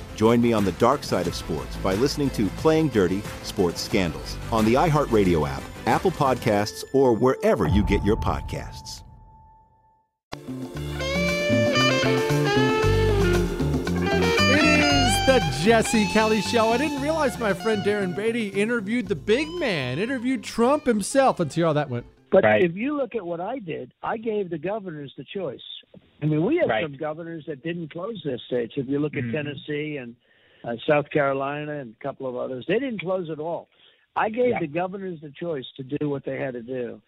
Join 0.15 0.41
me 0.41 0.53
on 0.53 0.65
the 0.65 0.71
dark 0.73 1.03
side 1.03 1.27
of 1.27 1.35
sports 1.35 1.75
by 1.77 1.95
listening 1.95 2.29
to 2.31 2.47
Playing 2.57 2.89
Dirty 2.89 3.21
Sports 3.43 3.81
Scandals 3.81 4.37
on 4.51 4.65
the 4.65 4.75
iHeartRadio 4.75 5.47
app, 5.47 5.63
Apple 5.85 6.11
Podcasts, 6.11 6.83
or 6.93 7.13
wherever 7.13 7.67
you 7.67 7.83
get 7.83 8.03
your 8.03 8.17
podcasts. 8.17 9.03
It 14.53 14.63
is 14.63 15.25
the 15.25 15.39
Jesse 15.63 16.05
Kelly 16.07 16.41
Show. 16.41 16.69
I 16.69 16.77
didn't 16.77 17.01
realize 17.01 17.39
my 17.39 17.53
friend 17.53 17.83
Darren 17.83 18.15
Beattie 18.15 18.49
interviewed 18.49 19.07
the 19.07 19.15
big 19.15 19.47
man, 19.59 19.97
interviewed 19.97 20.43
Trump 20.43 20.85
himself. 20.85 21.39
Let's 21.39 21.55
hear 21.55 21.65
how 21.65 21.73
that 21.73 21.89
went. 21.89 22.05
But 22.31 22.45
right. 22.45 22.63
if 22.63 22.75
you 22.75 22.95
look 22.95 23.13
at 23.15 23.25
what 23.25 23.41
I 23.41 23.59
did, 23.59 23.93
I 24.01 24.17
gave 24.17 24.49
the 24.49 24.57
governors 24.57 25.13
the 25.17 25.25
choice. 25.35 25.61
I 26.21 26.25
mean, 26.25 26.45
we 26.45 26.57
have 26.57 26.69
right. 26.69 26.83
some 26.83 26.95
governors 26.95 27.43
that 27.47 27.63
didn't 27.63 27.91
close 27.91 28.21
their 28.23 28.39
states. 28.47 28.73
If 28.75 28.87
you 28.87 28.99
look 28.99 29.15
at 29.15 29.23
mm-hmm. 29.23 29.35
Tennessee 29.35 29.97
and 29.97 30.15
uh, 30.63 30.73
South 30.87 31.09
Carolina 31.09 31.79
and 31.79 31.95
a 31.99 32.03
couple 32.03 32.27
of 32.27 32.35
others, 32.35 32.65
they 32.67 32.79
didn't 32.79 33.01
close 33.01 33.29
at 33.29 33.39
all. 33.39 33.69
I 34.15 34.29
gave 34.29 34.49
yeah. 34.49 34.59
the 34.59 34.67
governors 34.67 35.19
the 35.21 35.31
choice 35.31 35.65
to 35.77 35.83
do 35.83 36.09
what 36.09 36.25
they 36.25 36.37
had 36.37 36.53
to 36.53 36.61
do, 36.61 37.01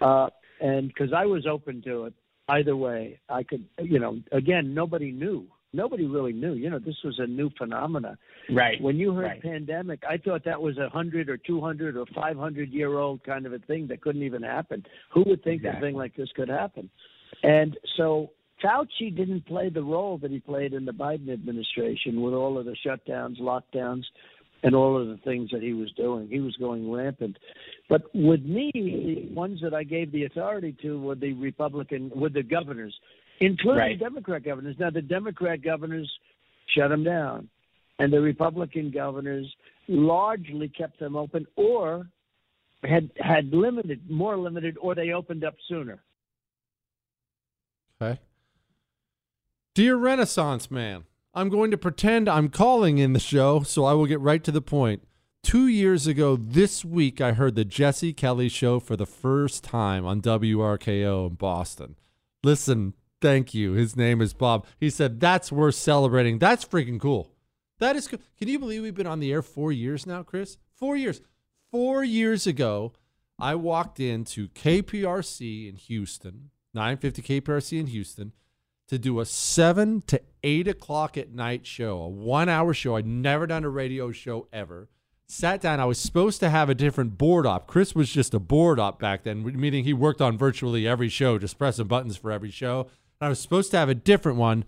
uh, 0.00 0.28
and 0.60 0.88
because 0.88 1.12
I 1.12 1.26
was 1.26 1.46
open 1.46 1.82
to 1.82 2.04
it 2.04 2.14
either 2.48 2.76
way, 2.76 3.18
I 3.28 3.42
could. 3.42 3.64
You 3.82 3.98
know, 3.98 4.20
again, 4.30 4.72
nobody 4.72 5.10
knew 5.10 5.48
nobody 5.74 6.06
really 6.06 6.32
knew. 6.32 6.54
You 6.54 6.70
know, 6.70 6.78
this 6.78 6.96
was 7.04 7.16
a 7.18 7.26
new 7.26 7.50
phenomena. 7.58 8.16
Right. 8.50 8.80
When 8.80 8.96
you 8.96 9.12
heard 9.12 9.24
right. 9.24 9.42
pandemic, 9.42 10.02
I 10.08 10.16
thought 10.16 10.44
that 10.44 10.60
was 10.60 10.78
a 10.78 10.88
hundred 10.88 11.28
or 11.28 11.36
two 11.36 11.60
hundred 11.60 11.96
or 11.96 12.06
five 12.14 12.36
hundred 12.36 12.70
year 12.70 12.98
old 12.98 13.22
kind 13.24 13.44
of 13.44 13.52
a 13.52 13.58
thing 13.58 13.88
that 13.88 14.00
couldn't 14.00 14.22
even 14.22 14.42
happen. 14.42 14.84
Who 15.12 15.24
would 15.26 15.42
think 15.42 15.62
Exactly. 15.62 15.78
a 15.78 15.82
thing 15.82 15.96
like 15.96 16.16
this 16.16 16.30
could 16.34 16.48
happen? 16.48 16.88
And 17.42 17.76
so 17.96 18.30
Fauci 18.62 19.14
didn't 19.14 19.46
play 19.46 19.68
the 19.68 19.82
role 19.82 20.18
that 20.18 20.30
he 20.30 20.40
played 20.40 20.72
in 20.74 20.84
the 20.84 20.92
Biden 20.92 21.32
administration 21.32 22.22
with 22.22 22.34
all 22.34 22.56
of 22.58 22.64
the 22.64 22.76
shutdowns, 22.84 23.40
lockdowns, 23.40 24.04
and 24.62 24.74
all 24.74 25.00
of 25.00 25.08
the 25.08 25.18
things 25.18 25.50
that 25.50 25.62
he 25.62 25.74
was 25.74 25.90
doing. 25.92 26.28
He 26.28 26.40
was 26.40 26.56
going 26.56 26.90
rampant. 26.90 27.36
But 27.88 28.02
with 28.14 28.42
me, 28.42 28.70
the 28.74 29.34
ones 29.34 29.60
that 29.62 29.74
I 29.74 29.84
gave 29.84 30.10
the 30.10 30.24
authority 30.24 30.74
to 30.82 31.00
were 31.00 31.14
the 31.14 31.34
Republican, 31.34 32.10
were 32.14 32.30
the 32.30 32.42
governors, 32.42 32.98
including 33.40 33.78
Right. 33.78 33.98
Democrat 33.98 34.42
governors. 34.42 34.76
Now, 34.78 34.90
the 34.90 35.02
Democrat 35.02 35.60
governors 35.60 36.10
shut 36.68 36.88
them 36.88 37.04
down, 37.04 37.48
and 37.98 38.10
the 38.10 38.20
Republican 38.20 38.90
governors 38.90 39.54
largely 39.88 40.68
kept 40.68 40.98
them 40.98 41.16
open 41.16 41.46
or 41.56 42.08
had 42.82 43.10
had 43.16 43.52
limited, 43.52 44.08
more 44.10 44.36
limited, 44.36 44.76
or 44.80 44.94
they 44.94 45.12
opened 45.12 45.44
up 45.44 45.54
sooner. 45.68 46.02
Okay. 48.00 48.18
Dear 49.74 49.96
Renaissance 49.96 50.70
Man, 50.70 51.02
I'm 51.34 51.48
going 51.48 51.72
to 51.72 51.76
pretend 51.76 52.28
I'm 52.28 52.48
calling 52.48 52.98
in 52.98 53.12
the 53.12 53.18
show, 53.18 53.64
so 53.64 53.84
I 53.84 53.92
will 53.92 54.06
get 54.06 54.20
right 54.20 54.44
to 54.44 54.52
the 54.52 54.62
point. 54.62 55.02
Two 55.42 55.66
years 55.66 56.06
ago 56.06 56.36
this 56.36 56.84
week, 56.84 57.20
I 57.20 57.32
heard 57.32 57.56
the 57.56 57.64
Jesse 57.64 58.12
Kelly 58.12 58.48
show 58.48 58.78
for 58.78 58.94
the 58.94 59.04
first 59.04 59.64
time 59.64 60.06
on 60.06 60.20
WRKO 60.20 61.26
in 61.26 61.34
Boston. 61.34 61.96
Listen, 62.44 62.94
thank 63.20 63.52
you. 63.52 63.72
His 63.72 63.96
name 63.96 64.20
is 64.20 64.32
Bob. 64.32 64.64
He 64.78 64.90
said, 64.90 65.18
That's 65.18 65.50
worth 65.50 65.74
celebrating. 65.74 66.38
That's 66.38 66.64
freaking 66.64 67.00
cool. 67.00 67.32
That 67.80 67.96
is 67.96 68.06
cool. 68.06 68.20
Can 68.38 68.46
you 68.46 68.60
believe 68.60 68.82
we've 68.82 68.94
been 68.94 69.08
on 69.08 69.18
the 69.18 69.32
air 69.32 69.42
four 69.42 69.72
years 69.72 70.06
now, 70.06 70.22
Chris? 70.22 70.56
Four 70.76 70.96
years. 70.96 71.20
Four 71.72 72.04
years 72.04 72.46
ago, 72.46 72.92
I 73.40 73.56
walked 73.56 73.98
into 73.98 74.46
KPRC 74.50 75.68
in 75.68 75.74
Houston, 75.74 76.50
950 76.74 77.22
KPRC 77.22 77.80
in 77.80 77.86
Houston, 77.88 78.32
to 78.88 78.98
do 78.98 79.20
a 79.20 79.24
seven 79.24 80.02
to 80.06 80.20
eight 80.42 80.68
o'clock 80.68 81.16
at 81.16 81.32
night 81.32 81.66
show, 81.66 81.98
a 81.98 82.08
one 82.08 82.48
hour 82.48 82.74
show. 82.74 82.96
I'd 82.96 83.06
never 83.06 83.46
done 83.46 83.64
a 83.64 83.70
radio 83.70 84.12
show 84.12 84.48
ever. 84.52 84.88
Sat 85.26 85.62
down. 85.62 85.80
I 85.80 85.86
was 85.86 85.98
supposed 85.98 86.40
to 86.40 86.50
have 86.50 86.68
a 86.68 86.74
different 86.74 87.16
board 87.16 87.46
op. 87.46 87.66
Chris 87.66 87.94
was 87.94 88.10
just 88.10 88.34
a 88.34 88.38
board 88.38 88.78
op 88.78 89.00
back 89.00 89.24
then, 89.24 89.42
meaning 89.42 89.84
he 89.84 89.94
worked 89.94 90.20
on 90.20 90.36
virtually 90.36 90.86
every 90.86 91.08
show, 91.08 91.38
just 91.38 91.58
pressing 91.58 91.86
buttons 91.86 92.16
for 92.16 92.30
every 92.30 92.50
show. 92.50 92.82
And 93.20 93.26
I 93.26 93.28
was 93.30 93.40
supposed 93.40 93.70
to 93.70 93.78
have 93.78 93.88
a 93.88 93.94
different 93.94 94.36
one. 94.38 94.64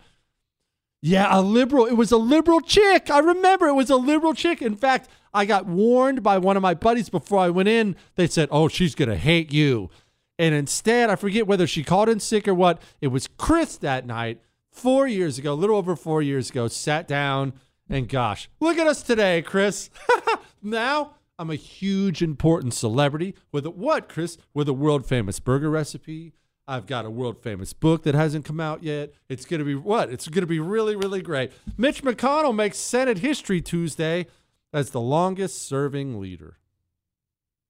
Yeah, 1.02 1.28
a 1.30 1.42
liberal. 1.42 1.84
It 1.84 1.92
was 1.92 2.10
a 2.10 2.16
liberal 2.16 2.60
chick. 2.60 3.10
I 3.10 3.18
remember 3.18 3.66
it 3.66 3.74
was 3.74 3.90
a 3.90 3.96
liberal 3.96 4.32
chick. 4.32 4.62
In 4.62 4.76
fact, 4.76 5.10
I 5.32 5.44
got 5.44 5.66
warned 5.66 6.22
by 6.22 6.38
one 6.38 6.56
of 6.56 6.62
my 6.62 6.72
buddies 6.72 7.10
before 7.10 7.38
I 7.38 7.50
went 7.50 7.68
in. 7.68 7.94
They 8.14 8.26
said, 8.26 8.48
"Oh, 8.50 8.68
she's 8.68 8.94
going 8.94 9.10
to 9.10 9.16
hate 9.16 9.52
you." 9.52 9.90
And 10.38 10.54
instead, 10.54 11.10
I 11.10 11.16
forget 11.16 11.46
whether 11.46 11.66
she 11.66 11.82
called 11.82 12.08
in 12.08 12.20
sick 12.20 12.46
or 12.46 12.54
what. 12.54 12.80
It 13.00 13.08
was 13.08 13.28
Chris 13.38 13.76
that 13.78 14.06
night, 14.06 14.40
4 14.70 15.08
years 15.08 15.38
ago, 15.38 15.52
a 15.52 15.54
little 15.54 15.76
over 15.76 15.96
4 15.96 16.20
years 16.22 16.50
ago, 16.50 16.68
sat 16.68 17.08
down 17.08 17.54
and 17.88 18.08
gosh, 18.08 18.50
look 18.60 18.78
at 18.78 18.86
us 18.86 19.02
today, 19.02 19.42
Chris. 19.42 19.90
now, 20.62 21.14
I'm 21.38 21.50
a 21.50 21.54
huge 21.54 22.22
important 22.22 22.74
celebrity 22.74 23.34
with 23.52 23.64
a 23.66 23.70
what, 23.70 24.08
Chris? 24.08 24.38
With 24.54 24.68
a 24.68 24.72
world 24.72 25.06
famous 25.06 25.38
burger 25.38 25.70
recipe. 25.70 26.32
I've 26.68 26.86
got 26.86 27.04
a 27.04 27.10
world 27.10 27.42
famous 27.42 27.72
book 27.72 28.02
that 28.02 28.16
hasn't 28.16 28.44
come 28.44 28.58
out 28.58 28.82
yet. 28.82 29.12
It's 29.28 29.44
going 29.44 29.60
to 29.60 29.64
be 29.64 29.76
what? 29.76 30.10
It's 30.10 30.26
going 30.26 30.42
to 30.42 30.48
be 30.48 30.58
really, 30.58 30.96
really 30.96 31.22
great. 31.22 31.52
Mitch 31.76 32.02
McConnell 32.02 32.54
makes 32.54 32.78
Senate 32.78 33.18
history 33.18 33.60
Tuesday 33.60 34.26
as 34.72 34.90
the 34.90 35.00
longest 35.00 35.62
serving 35.62 36.20
leader. 36.20 36.58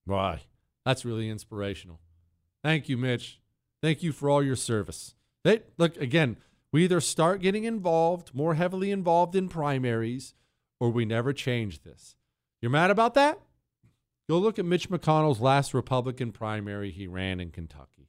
Why? 0.07 0.43
That's 0.87 1.05
really 1.05 1.29
inspirational. 1.29 2.01
Thank 2.67 2.89
you, 2.89 2.97
Mitch. 2.97 3.39
Thank 3.81 4.03
you 4.03 4.11
for 4.11 4.29
all 4.29 4.43
your 4.43 4.57
service. 4.57 5.15
They, 5.45 5.61
look, 5.79 5.97
again, 5.99 6.37
we 6.73 6.83
either 6.83 7.01
start 7.01 7.41
getting 7.41 7.63
involved, 7.63 8.35
more 8.35 8.55
heavily 8.55 8.91
involved 8.91 9.37
in 9.37 9.49
primaries, 9.49 10.35
or 10.81 10.91
we 10.91 11.05
never 11.05 11.33
change 11.33 11.85
this. 11.85 12.17
You're 12.61 12.73
mad 12.73 12.91
about 12.91 13.15
that? 13.15 13.39
Go 14.29 14.39
look 14.39 14.59
at 14.59 14.65
Mitch 14.65 14.91
McConnell's 14.91 15.39
last 15.39 15.75
Republican 15.75 16.33
primary 16.33 16.91
he 16.91 17.07
ran 17.07 17.39
in 17.39 17.53
Kentucky. 17.53 18.09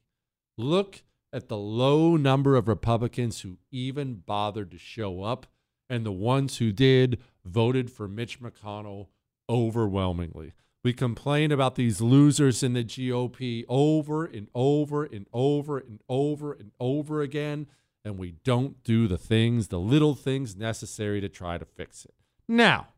Look 0.56 1.04
at 1.32 1.46
the 1.46 1.56
low 1.56 2.16
number 2.16 2.56
of 2.56 2.66
Republicans 2.66 3.42
who 3.42 3.58
even 3.70 4.24
bothered 4.26 4.72
to 4.72 4.78
show 4.78 5.22
up, 5.22 5.46
and 5.88 6.04
the 6.04 6.10
ones 6.10 6.56
who 6.56 6.72
did 6.72 7.20
voted 7.44 7.92
for 7.92 8.08
Mitch 8.08 8.40
McConnell 8.40 9.06
overwhelmingly. 9.48 10.52
We 10.84 10.92
complain 10.92 11.50
about 11.50 11.74
these 11.74 12.00
losers 12.00 12.62
in 12.62 12.72
the 12.72 12.84
GOP 12.84 13.64
over 13.68 14.24
and 14.24 14.48
over 14.54 15.04
and 15.04 15.26
over 15.32 15.78
and 15.78 16.00
over 16.08 16.52
and 16.52 16.70
over 16.78 17.20
again, 17.20 17.66
and 18.04 18.16
we 18.16 18.36
don't 18.44 18.82
do 18.84 19.08
the 19.08 19.18
things, 19.18 19.68
the 19.68 19.80
little 19.80 20.14
things 20.14 20.56
necessary 20.56 21.20
to 21.20 21.28
try 21.28 21.58
to 21.58 21.64
fix 21.64 22.04
it. 22.04 22.14
Now, 22.48 22.88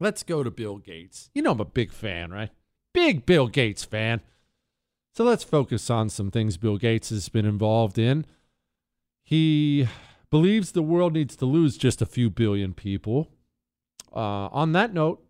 let's 0.00 0.22
go 0.22 0.42
to 0.42 0.50
Bill 0.50 0.78
Gates. 0.78 1.30
You 1.34 1.42
know 1.42 1.52
I'm 1.52 1.60
a 1.60 1.64
big 1.64 1.92
fan, 1.92 2.32
right? 2.32 2.50
Big 2.92 3.24
Bill 3.24 3.46
Gates 3.46 3.84
fan. 3.84 4.20
So 5.14 5.24
let's 5.24 5.44
focus 5.44 5.90
on 5.90 6.08
some 6.08 6.30
things 6.30 6.56
Bill 6.56 6.76
Gates 6.76 7.10
has 7.10 7.28
been 7.28 7.46
involved 7.46 7.98
in. 7.98 8.26
He 9.22 9.86
believes 10.30 10.72
the 10.72 10.82
world 10.82 11.12
needs 11.12 11.36
to 11.36 11.46
lose 11.46 11.76
just 11.76 12.02
a 12.02 12.06
few 12.06 12.30
billion 12.30 12.74
people. 12.74 13.28
Uh, 14.14 14.48
on 14.48 14.72
that 14.72 14.92
note, 14.92 15.22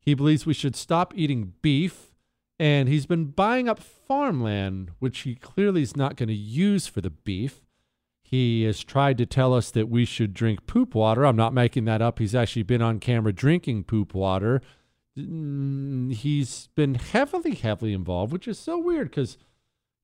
he 0.00 0.14
believes 0.14 0.46
we 0.46 0.54
should 0.54 0.74
stop 0.74 1.12
eating 1.14 1.52
beef, 1.62 2.14
and 2.58 2.88
he's 2.88 3.06
been 3.06 3.26
buying 3.26 3.68
up 3.68 3.78
farmland, 3.78 4.90
which 4.98 5.20
he 5.20 5.34
clearly 5.34 5.82
is 5.82 5.96
not 5.96 6.16
going 6.16 6.28
to 6.28 6.34
use 6.34 6.86
for 6.86 7.00
the 7.00 7.10
beef. 7.10 7.62
He 8.22 8.62
has 8.62 8.84
tried 8.84 9.18
to 9.18 9.26
tell 9.26 9.52
us 9.52 9.70
that 9.72 9.88
we 9.88 10.04
should 10.04 10.34
drink 10.34 10.66
poop 10.66 10.94
water. 10.94 11.24
I'm 11.26 11.36
not 11.36 11.52
making 11.52 11.84
that 11.86 12.00
up. 12.00 12.18
He's 12.18 12.34
actually 12.34 12.62
been 12.62 12.82
on 12.82 13.00
camera 13.00 13.32
drinking 13.32 13.84
poop 13.84 14.14
water. 14.14 14.60
Mm, 15.18 16.12
He's 16.12 16.68
been 16.76 16.94
heavily, 16.94 17.54
heavily 17.54 17.92
involved, 17.92 18.32
which 18.32 18.46
is 18.46 18.58
so 18.58 18.78
weird 18.78 19.10
because 19.10 19.36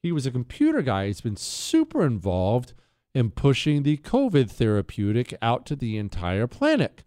he 0.03 0.13
was 0.13 0.27
a 0.27 0.31
computer 0.31 0.83
guy. 0.83 1.07
He's 1.07 1.21
been 1.21 1.37
super 1.37 2.05
involved 2.05 2.73
in 3.15 3.31
pushing 3.31 3.83
the 3.83 3.97
COVID 3.99 4.51
therapeutic 4.51 5.37
out 5.41 5.65
to 5.67 5.77
the 5.77 5.97
entire 5.97 6.47
planet. 6.47 7.05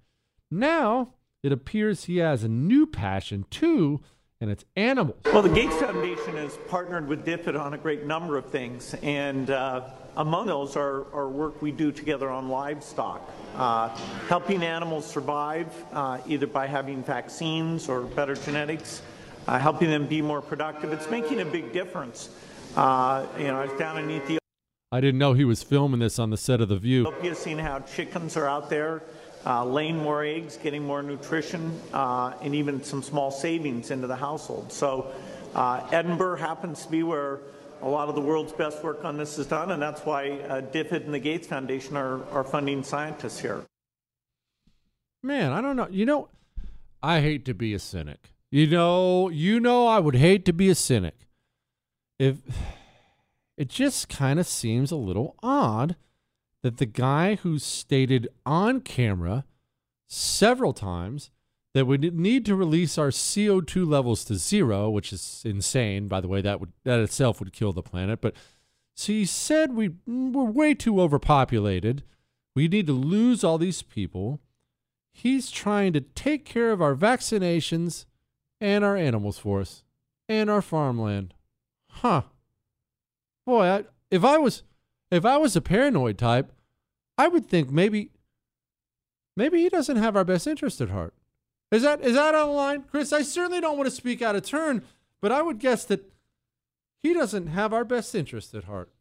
Now, 0.49 1.15
it 1.43 1.51
appears 1.51 2.05
he 2.05 2.17
has 2.17 2.43
a 2.43 2.49
new 2.49 2.85
passion 2.85 3.45
too, 3.49 4.01
and 4.41 4.49
it's 4.49 4.65
animals. 4.75 5.17
Well, 5.25 5.41
the 5.41 5.49
Gates 5.49 5.75
Foundation 5.75 6.35
has 6.35 6.57
partnered 6.67 7.07
with 7.07 7.25
DFID 7.25 7.59
on 7.59 7.73
a 7.73 7.77
great 7.77 8.05
number 8.05 8.37
of 8.37 8.45
things, 8.45 8.93
and 9.01 9.49
uh, 9.49 9.89
among 10.17 10.47
those 10.47 10.75
are, 10.75 11.05
are 11.13 11.29
work 11.29 11.61
we 11.61 11.71
do 11.71 11.91
together 11.91 12.29
on 12.29 12.49
livestock, 12.49 13.29
uh, 13.55 13.89
helping 14.27 14.63
animals 14.63 15.05
survive 15.05 15.67
uh, 15.93 16.19
either 16.27 16.47
by 16.47 16.67
having 16.67 17.03
vaccines 17.03 17.87
or 17.87 18.01
better 18.01 18.35
genetics, 18.35 19.01
uh, 19.47 19.57
helping 19.57 19.89
them 19.89 20.07
be 20.07 20.21
more 20.21 20.41
productive. 20.41 20.91
It's 20.91 21.09
making 21.09 21.39
a 21.41 21.45
big 21.45 21.71
difference. 21.71 22.29
Uh, 22.75 23.25
you 23.37 23.45
know, 23.45 23.61
I 23.61 23.65
was 23.65 23.79
down 23.79 23.97
in 23.97 24.11
Ethiopia. 24.11 24.39
I 24.91 25.01
didn't 25.01 25.19
know 25.19 25.33
he 25.33 25.45
was 25.45 25.61
filming 25.63 25.99
this 25.99 26.17
on 26.17 26.31
the 26.31 26.37
set 26.37 26.61
of 26.61 26.69
The 26.69 26.77
View. 26.77 27.07
Ethiopia, 27.07 27.35
seeing 27.35 27.59
how 27.59 27.79
chickens 27.79 28.35
are 28.35 28.47
out 28.47 28.69
there 28.69 29.03
uh, 29.45 29.65
laying 29.65 29.97
more 29.97 30.23
eggs, 30.23 30.57
getting 30.57 30.85
more 30.85 31.01
nutrition, 31.01 31.79
uh, 31.93 32.33
and 32.41 32.53
even 32.55 32.83
some 32.83 33.01
small 33.01 33.31
savings 33.31 33.91
into 33.91 34.07
the 34.07 34.15
household. 34.15 34.71
So, 34.71 35.11
uh, 35.55 35.87
Edinburgh 35.91 36.37
happens 36.37 36.85
to 36.85 36.91
be 36.91 37.03
where 37.03 37.39
a 37.81 37.87
lot 37.87 38.09
of 38.09 38.15
the 38.15 38.21
world's 38.21 38.51
best 38.51 38.83
work 38.83 39.05
on 39.05 39.17
this 39.17 39.39
is 39.39 39.47
done, 39.47 39.71
and 39.71 39.81
that's 39.81 40.01
why 40.01 40.31
uh, 40.31 40.61
DFID 40.61 41.05
and 41.05 41.13
the 41.13 41.19
Gates 41.19 41.47
Foundation 41.47 41.95
are, 41.95 42.23
are 42.31 42.43
funding 42.43 42.83
scientists 42.83 43.39
here. 43.39 43.63
Man, 45.23 45.51
I 45.51 45.61
don't 45.61 45.75
know. 45.75 45.87
You 45.89 46.05
know, 46.05 46.29
I 47.01 47.21
hate 47.21 47.45
to 47.45 47.53
be 47.53 47.73
a 47.73 47.79
cynic. 47.79 48.31
You 48.51 48.67
know, 48.67 49.29
you 49.29 49.59
know 49.59 49.87
I 49.87 49.99
would 49.99 50.15
hate 50.15 50.45
to 50.45 50.53
be 50.53 50.69
a 50.69 50.75
cynic. 50.75 51.27
If 52.17 52.37
it 53.57 53.69
just 53.69 54.09
kind 54.09 54.39
of 54.39 54.47
seems 54.47 54.91
a 54.91 54.97
little 54.97 55.35
odd 55.41 55.95
that 56.63 56.77
the 56.77 56.85
guy 56.85 57.35
who 57.35 57.59
stated 57.59 58.27
on 58.45 58.81
camera 58.81 59.45
several 60.07 60.73
times 60.73 61.31
that 61.73 61.85
we 61.85 61.97
need 61.97 62.45
to 62.45 62.55
release 62.55 62.97
our 62.97 63.09
CO2 63.09 63.87
levels 63.87 64.25
to 64.25 64.35
zero, 64.35 64.89
which 64.89 65.13
is 65.13 65.43
insane, 65.45 66.07
by 66.07 66.19
the 66.19 66.27
way, 66.27 66.41
that 66.41 66.59
would 66.59 66.73
that 66.83 66.99
itself 66.99 67.39
would 67.39 67.53
kill 67.53 67.71
the 67.71 67.83
planet, 67.83 68.19
but 68.21 68.33
so 68.95 69.13
he 69.13 69.23
said 69.23 69.73
we 69.73 69.91
we're 70.05 70.43
way 70.43 70.73
too 70.73 70.99
overpopulated. 70.99 72.03
We 72.55 72.67
need 72.67 72.87
to 72.87 72.93
lose 72.93 73.45
all 73.45 73.57
these 73.57 73.81
people. 73.81 74.41
He's 75.13 75.51
trying 75.51 75.93
to 75.93 76.01
take 76.01 76.43
care 76.43 76.71
of 76.71 76.81
our 76.81 76.95
vaccinations 76.95 78.05
and 78.59 78.83
our 78.83 78.97
animals 78.97 79.37
for 79.37 79.61
us 79.61 79.83
and 80.27 80.49
our 80.49 80.61
farmland. 80.61 81.33
Huh. 81.89 82.23
Boy, 83.45 83.65
I, 83.65 83.83
if 84.11 84.25
I 84.25 84.37
was 84.37 84.63
if 85.11 85.25
I 85.25 85.37
was 85.37 85.55
a 85.55 85.61
paranoid 85.61 86.17
type, 86.17 86.51
I 87.17 87.27
would 87.27 87.47
think 87.47 87.69
maybe 87.71 88.11
maybe 89.35 89.61
he 89.61 89.69
doesn't 89.69 89.97
have 89.97 90.15
our 90.15 90.25
best 90.25 90.47
interest 90.47 90.81
at 90.81 90.89
heart. 90.89 91.13
Is 91.71 91.83
that 91.83 92.01
is 92.01 92.15
that 92.15 92.35
on 92.35 92.47
the 92.47 92.53
line, 92.53 92.83
Chris? 92.83 93.13
I 93.13 93.21
certainly 93.21 93.61
don't 93.61 93.77
want 93.77 93.89
to 93.89 93.95
speak 93.95 94.21
out 94.21 94.35
of 94.35 94.43
turn, 94.43 94.83
but 95.21 95.31
I 95.31 95.41
would 95.41 95.59
guess 95.59 95.85
that 95.85 96.11
he 97.03 97.13
doesn't 97.13 97.47
have 97.47 97.73
our 97.73 97.85
best 97.85 98.15
interest 98.15 98.53
at 98.53 98.65
heart. 98.65 98.91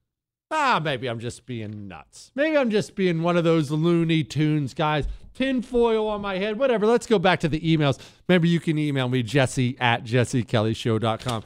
Ah, 0.50 0.80
maybe 0.82 1.08
I'm 1.08 1.20
just 1.20 1.44
being 1.44 1.88
nuts. 1.88 2.30
Maybe 2.34 2.56
I'm 2.56 2.70
just 2.70 2.94
being 2.94 3.22
one 3.22 3.36
of 3.36 3.44
those 3.44 3.70
Looney 3.70 4.24
Tunes 4.24 4.72
guys. 4.72 5.06
Tinfoil 5.34 6.06
on 6.08 6.20
my 6.20 6.38
head, 6.38 6.58
whatever. 6.58 6.86
Let's 6.86 7.06
go 7.06 7.18
back 7.18 7.40
to 7.40 7.48
the 7.48 7.60
emails. 7.60 7.98
Remember, 8.26 8.46
you 8.46 8.58
can 8.58 8.78
email 8.78 9.08
me, 9.08 9.22
jesse 9.22 9.76
at 9.78 10.04
jessekellyshow.com. 10.04 11.44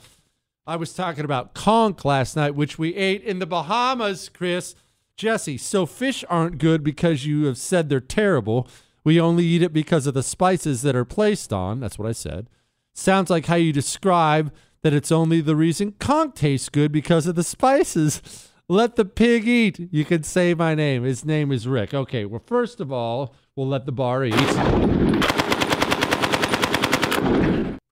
I 0.65 0.77
was 0.77 0.95
talking 0.95 1.25
about 1.25 1.55
conch 1.55 2.05
last 2.05 2.37
night, 2.37 2.55
which 2.55 2.79
we 2.79 2.95
ate 2.95 3.25
in 3.25 3.41
the 3.41 3.47
Bahamas, 3.47 4.29
Chris. 4.29 4.77
Jesse, 5.17 5.59
so 5.59 5.87
fish 5.87 6.25
aren't 6.29 6.59
good 6.59 6.85
because 6.85 7.27
you 7.27 7.47
have 7.47 7.59
said 7.59 7.89
they're 7.89 8.01
terrible. 8.01 8.69
We 9.03 9.21
only 9.21 9.45
eat 9.45 9.63
it 9.63 9.73
because 9.73 10.07
of 10.07 10.15
the 10.15 10.23
spices 10.23 10.83
that 10.83 10.95
are 10.95 11.05
placed 11.05 11.53
on. 11.53 11.81
That's 11.81 11.99
what 11.99 12.09
I 12.09 12.13
said. 12.13 12.49
Sounds 12.95 13.29
like 13.29 13.47
how 13.47 13.57
you 13.57 13.73
describe 13.73 14.53
that 14.83 14.93
it's 14.93 15.11
only 15.11 15.41
the 15.41 15.57
reason 15.57 15.93
conch 15.99 16.37
tastes 16.37 16.69
good 16.69 16.93
because 16.93 17.27
of 17.27 17.35
the 17.35 17.43
spices. 17.43 18.23
Let 18.69 18.95
the 18.95 19.05
pig 19.05 19.49
eat. 19.49 19.89
You 19.91 20.05
can 20.05 20.23
say 20.23 20.55
my 20.55 20.77
name. 20.77 21.03
His 21.03 21.25
name 21.25 21.51
is 21.51 21.67
Rick. 21.67 21.93
Okay, 21.93 22.25
well, 22.25 22.43
first 22.47 22.81
of 22.81 22.93
all, 22.93 23.35
we'll 23.55 23.67
let 23.67 23.85
the 23.85 23.93
bar 23.93 24.25
eat. 24.25 24.33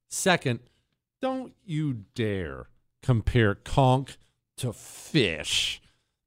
Second, 0.09 0.61
don't 1.20 1.54
you 1.64 2.04
dare 2.14 2.68
compare 3.02 3.54
conch 3.54 4.18
to 4.59 4.72
fish. 4.72 5.80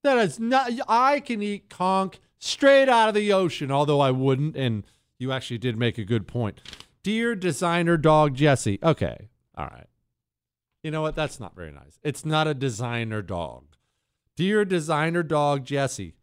That 0.03 0.17
is 0.17 0.39
not, 0.39 0.71
I 0.88 1.19
can 1.19 1.41
eat 1.41 1.69
conch 1.69 2.19
straight 2.39 2.89
out 2.89 3.10
of 3.10 3.15
the 3.15 3.32
ocean, 3.32 3.71
although 3.71 4.01
I 4.01 4.12
wouldn't. 4.12 4.56
And 4.56 4.84
you 5.17 5.32
actually 5.32 5.60
did 5.60 5.77
make 5.77 5.97
a 5.97 6.03
good 6.03 6.27
point. 6.27 6.60
Dear 7.03 7.36
designer 7.36 7.97
dog 7.97 8.36
Jesse. 8.36 8.79
Okay, 8.84 9.29
all 9.58 9.67
right. 9.67 9.88
You 10.84 10.91
know 10.91 11.01
what? 11.01 11.15
That's 11.15 11.39
not 11.39 11.56
very 11.56 11.71
nice. 11.71 11.99
It's 12.03 12.25
not 12.25 12.47
a 12.47 12.53
designer 12.53 13.21
dog. 13.21 13.63
Dear 14.36 14.65
designer 14.65 15.23
dog 15.23 15.63
Jesse, 15.63 16.15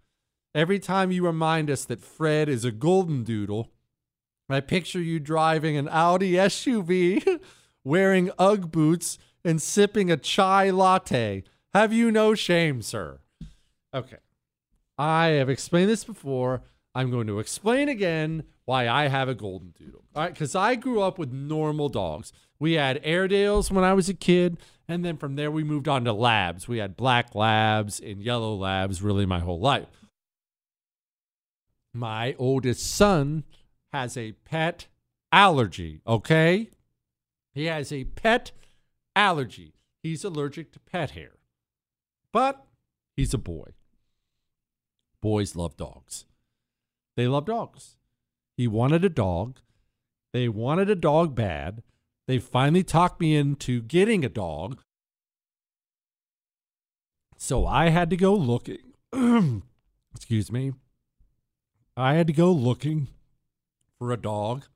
every 0.54 0.78
time 0.78 1.11
you 1.11 1.24
remind 1.24 1.70
us 1.70 1.85
that 1.85 2.02
Fred 2.02 2.48
is 2.48 2.64
a 2.64 2.72
golden 2.72 3.24
doodle, 3.24 3.70
I 4.48 4.61
picture 4.61 5.00
you 5.00 5.20
driving 5.20 5.76
an 5.76 5.88
Audi 5.88 6.33
SUV, 6.33 7.40
wearing 7.84 8.30
Ugg 8.38 8.70
boots, 8.70 9.18
and 9.44 9.60
sipping 9.60 10.10
a 10.10 10.16
chai 10.16 10.70
latte. 10.70 11.44
Have 11.72 11.92
you 11.92 12.10
no 12.10 12.34
shame, 12.34 12.82
sir? 12.82 13.20
Okay. 13.94 14.18
I 14.98 15.28
have 15.28 15.48
explained 15.48 15.88
this 15.88 16.04
before. 16.04 16.62
I'm 16.94 17.10
going 17.10 17.26
to 17.28 17.38
explain 17.38 17.88
again 17.88 18.44
why 18.64 18.88
I 18.88 19.08
have 19.08 19.28
a 19.28 19.34
golden 19.34 19.72
doodle. 19.78 20.04
All 20.14 20.22
right, 20.22 20.32
because 20.32 20.54
I 20.54 20.74
grew 20.74 21.00
up 21.00 21.18
with 21.18 21.32
normal 21.32 21.88
dogs. 21.88 22.32
We 22.58 22.74
had 22.74 23.00
Airedales 23.02 23.70
when 23.70 23.84
I 23.84 23.94
was 23.94 24.08
a 24.08 24.14
kid, 24.14 24.58
and 24.86 25.04
then 25.04 25.16
from 25.16 25.36
there 25.36 25.50
we 25.50 25.64
moved 25.64 25.88
on 25.88 26.04
to 26.04 26.12
labs. 26.12 26.68
We 26.68 26.78
had 26.78 26.96
black 26.96 27.34
labs 27.34 28.00
and 28.00 28.22
yellow 28.22 28.54
labs 28.54 29.00
really 29.00 29.24
my 29.24 29.38
whole 29.38 29.60
life. 29.60 30.06
My 31.94 32.34
oldest 32.38 32.94
son 32.94 33.44
has 33.92 34.16
a 34.16 34.32
pet 34.32 34.86
allergy, 35.32 36.00
okay? 36.06 36.70
He 37.52 37.64
has 37.64 37.92
a 37.92 38.04
pet 38.04 38.52
allergy. 39.16 39.74
He's 40.02 40.24
allergic 40.24 40.72
to 40.72 40.80
pet 40.80 41.10
hair. 41.12 41.32
But 42.32 42.64
he's 43.16 43.34
a 43.34 43.38
boy. 43.38 43.74
Boys 45.20 45.56
love 45.56 45.76
dogs. 45.76 46.24
They 47.16 47.26
love 47.26 47.46
dogs. 47.46 47.96
He 48.56 48.66
wanted 48.68 49.04
a 49.04 49.08
dog. 49.08 49.58
They 50.32 50.48
wanted 50.48 50.88
a 50.88 50.94
dog 50.94 51.34
bad. 51.34 51.82
They 52.26 52.38
finally 52.38 52.84
talked 52.84 53.20
me 53.20 53.34
into 53.34 53.82
getting 53.82 54.24
a 54.24 54.28
dog. 54.28 54.80
So 57.36 57.66
I 57.66 57.88
had 57.88 58.10
to 58.10 58.16
go 58.16 58.34
looking. 58.34 58.92
Excuse 60.14 60.52
me. 60.52 60.72
I 61.96 62.14
had 62.14 62.28
to 62.28 62.32
go 62.32 62.52
looking 62.52 63.08
for 63.98 64.12
a 64.12 64.16
dog 64.16 64.66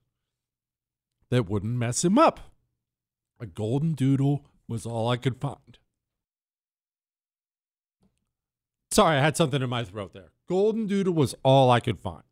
that 1.31 1.49
wouldn't 1.49 1.79
mess 1.79 2.05
him 2.05 2.19
up. 2.19 2.54
A 3.41 3.47
golden 3.47 3.93
doodle 3.93 4.45
was 4.69 4.87
all 4.87 5.09
I 5.09 5.17
could 5.17 5.41
find. 5.41 5.79
Sorry, 8.91 9.17
I 9.17 9.21
had 9.21 9.37
something 9.37 9.61
in 9.61 9.69
my 9.69 9.85
throat 9.85 10.13
there. 10.13 10.31
Golden 10.49 10.87
doodle 10.87 11.15
was 11.15 11.35
all 11.43 11.71
I 11.71 11.81
could 11.81 11.99
find. 11.99 12.23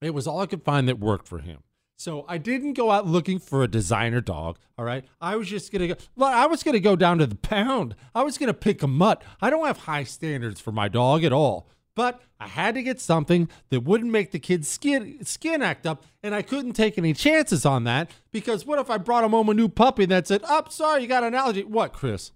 It 0.00 0.14
was 0.14 0.26
all 0.26 0.40
I 0.40 0.46
could 0.46 0.62
find 0.62 0.88
that 0.88 1.00
worked 1.00 1.26
for 1.26 1.38
him. 1.38 1.62
So 1.96 2.24
I 2.28 2.38
didn't 2.38 2.74
go 2.74 2.90
out 2.90 3.06
looking 3.06 3.38
for 3.38 3.62
a 3.62 3.68
designer 3.68 4.20
dog. 4.20 4.58
All 4.76 4.84
right. 4.84 5.04
I 5.20 5.36
was 5.36 5.48
just 5.48 5.72
to 5.72 5.88
go, 5.88 6.24
I 6.24 6.46
was 6.46 6.62
to 6.74 6.80
go 6.80 6.96
down 6.96 7.18
to 7.18 7.26
the 7.26 7.36
pound. 7.36 7.94
I 8.14 8.22
was 8.22 8.36
to 8.36 8.54
pick 8.54 8.82
a 8.82 8.88
mutt. 8.88 9.22
I 9.40 9.50
don't 9.50 9.66
have 9.66 9.78
high 9.78 10.04
standards 10.04 10.60
for 10.60 10.72
my 10.72 10.88
dog 10.88 11.24
at 11.24 11.32
all. 11.32 11.68
But 11.96 12.20
I 12.40 12.48
had 12.48 12.74
to 12.74 12.82
get 12.82 13.00
something 13.00 13.48
that 13.70 13.80
wouldn't 13.80 14.10
make 14.10 14.32
the 14.32 14.38
kid's 14.38 14.68
skin 14.68 15.24
skin 15.24 15.62
act 15.62 15.86
up, 15.86 16.04
and 16.22 16.34
I 16.34 16.42
couldn't 16.42 16.72
take 16.72 16.98
any 16.98 17.12
chances 17.12 17.64
on 17.64 17.84
that 17.84 18.10
because 18.32 18.66
what 18.66 18.78
if 18.78 18.90
I 18.90 18.98
brought 18.98 19.24
him 19.24 19.30
home 19.30 19.48
a 19.48 19.54
new 19.54 19.68
puppy 19.68 20.04
that 20.06 20.26
said, 20.26 20.42
"Oh, 20.48 20.64
sorry, 20.70 21.02
you 21.02 21.08
got 21.08 21.22
an 21.22 21.34
allergy." 21.34 21.62
What, 21.62 21.92
Chris? 21.92 22.32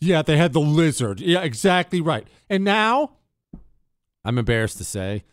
Yeah, 0.00 0.22
they 0.22 0.36
had 0.36 0.52
the 0.52 0.60
lizard. 0.60 1.20
Yeah, 1.20 1.40
exactly 1.40 2.00
right. 2.00 2.28
And 2.50 2.62
now, 2.62 3.12
I'm 4.24 4.36
embarrassed 4.36 4.76
to 4.78 4.84
say, 4.84 5.24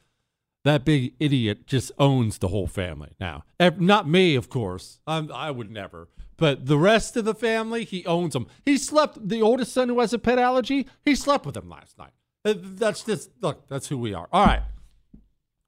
that 0.64 0.86
big 0.86 1.14
idiot 1.20 1.68
just 1.68 1.92
owns 2.00 2.38
the 2.38 2.48
whole 2.48 2.68
family 2.68 3.10
now. 3.20 3.44
Not 3.60 4.08
me, 4.08 4.36
of 4.36 4.50
course. 4.50 5.00
I'm, 5.06 5.32
I 5.32 5.52
would 5.52 5.70
never. 5.70 6.08
But 6.44 6.66
the 6.66 6.78
rest 6.78 7.16
of 7.16 7.24
the 7.24 7.34
family, 7.34 7.86
he 7.86 8.06
owns 8.06 8.34
them. 8.34 8.48
He 8.66 8.78
slept, 8.78 9.30
the 9.30 9.42
oldest 9.42 9.72
son 9.72 9.88
who 9.88 10.02
has 10.02 10.12
a 10.12 10.20
pet 10.20 10.38
allergy, 10.38 10.90
he 11.06 11.16
slept 11.16 11.46
with 11.46 11.56
him 11.56 11.70
last 11.70 11.98
night. 11.98 12.12
Uh, 12.44 12.56
that's 12.58 13.06
just, 13.06 13.30
look, 13.40 13.66
that's 13.70 13.88
who 13.88 13.98
we 13.98 14.14
are. 14.14 14.28
All 14.30 14.46
right. 14.46 14.64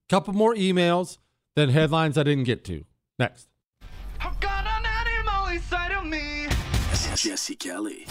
Couple 0.09 0.33
more 0.33 0.53
emails, 0.53 1.17
then 1.55 1.69
headlines 1.69 2.17
I 2.17 2.23
didn't 2.23 2.43
get 2.43 2.65
to. 2.65 2.83
Next. 3.17 3.47
Jesse 7.15 7.55
Kelly. 7.55 8.05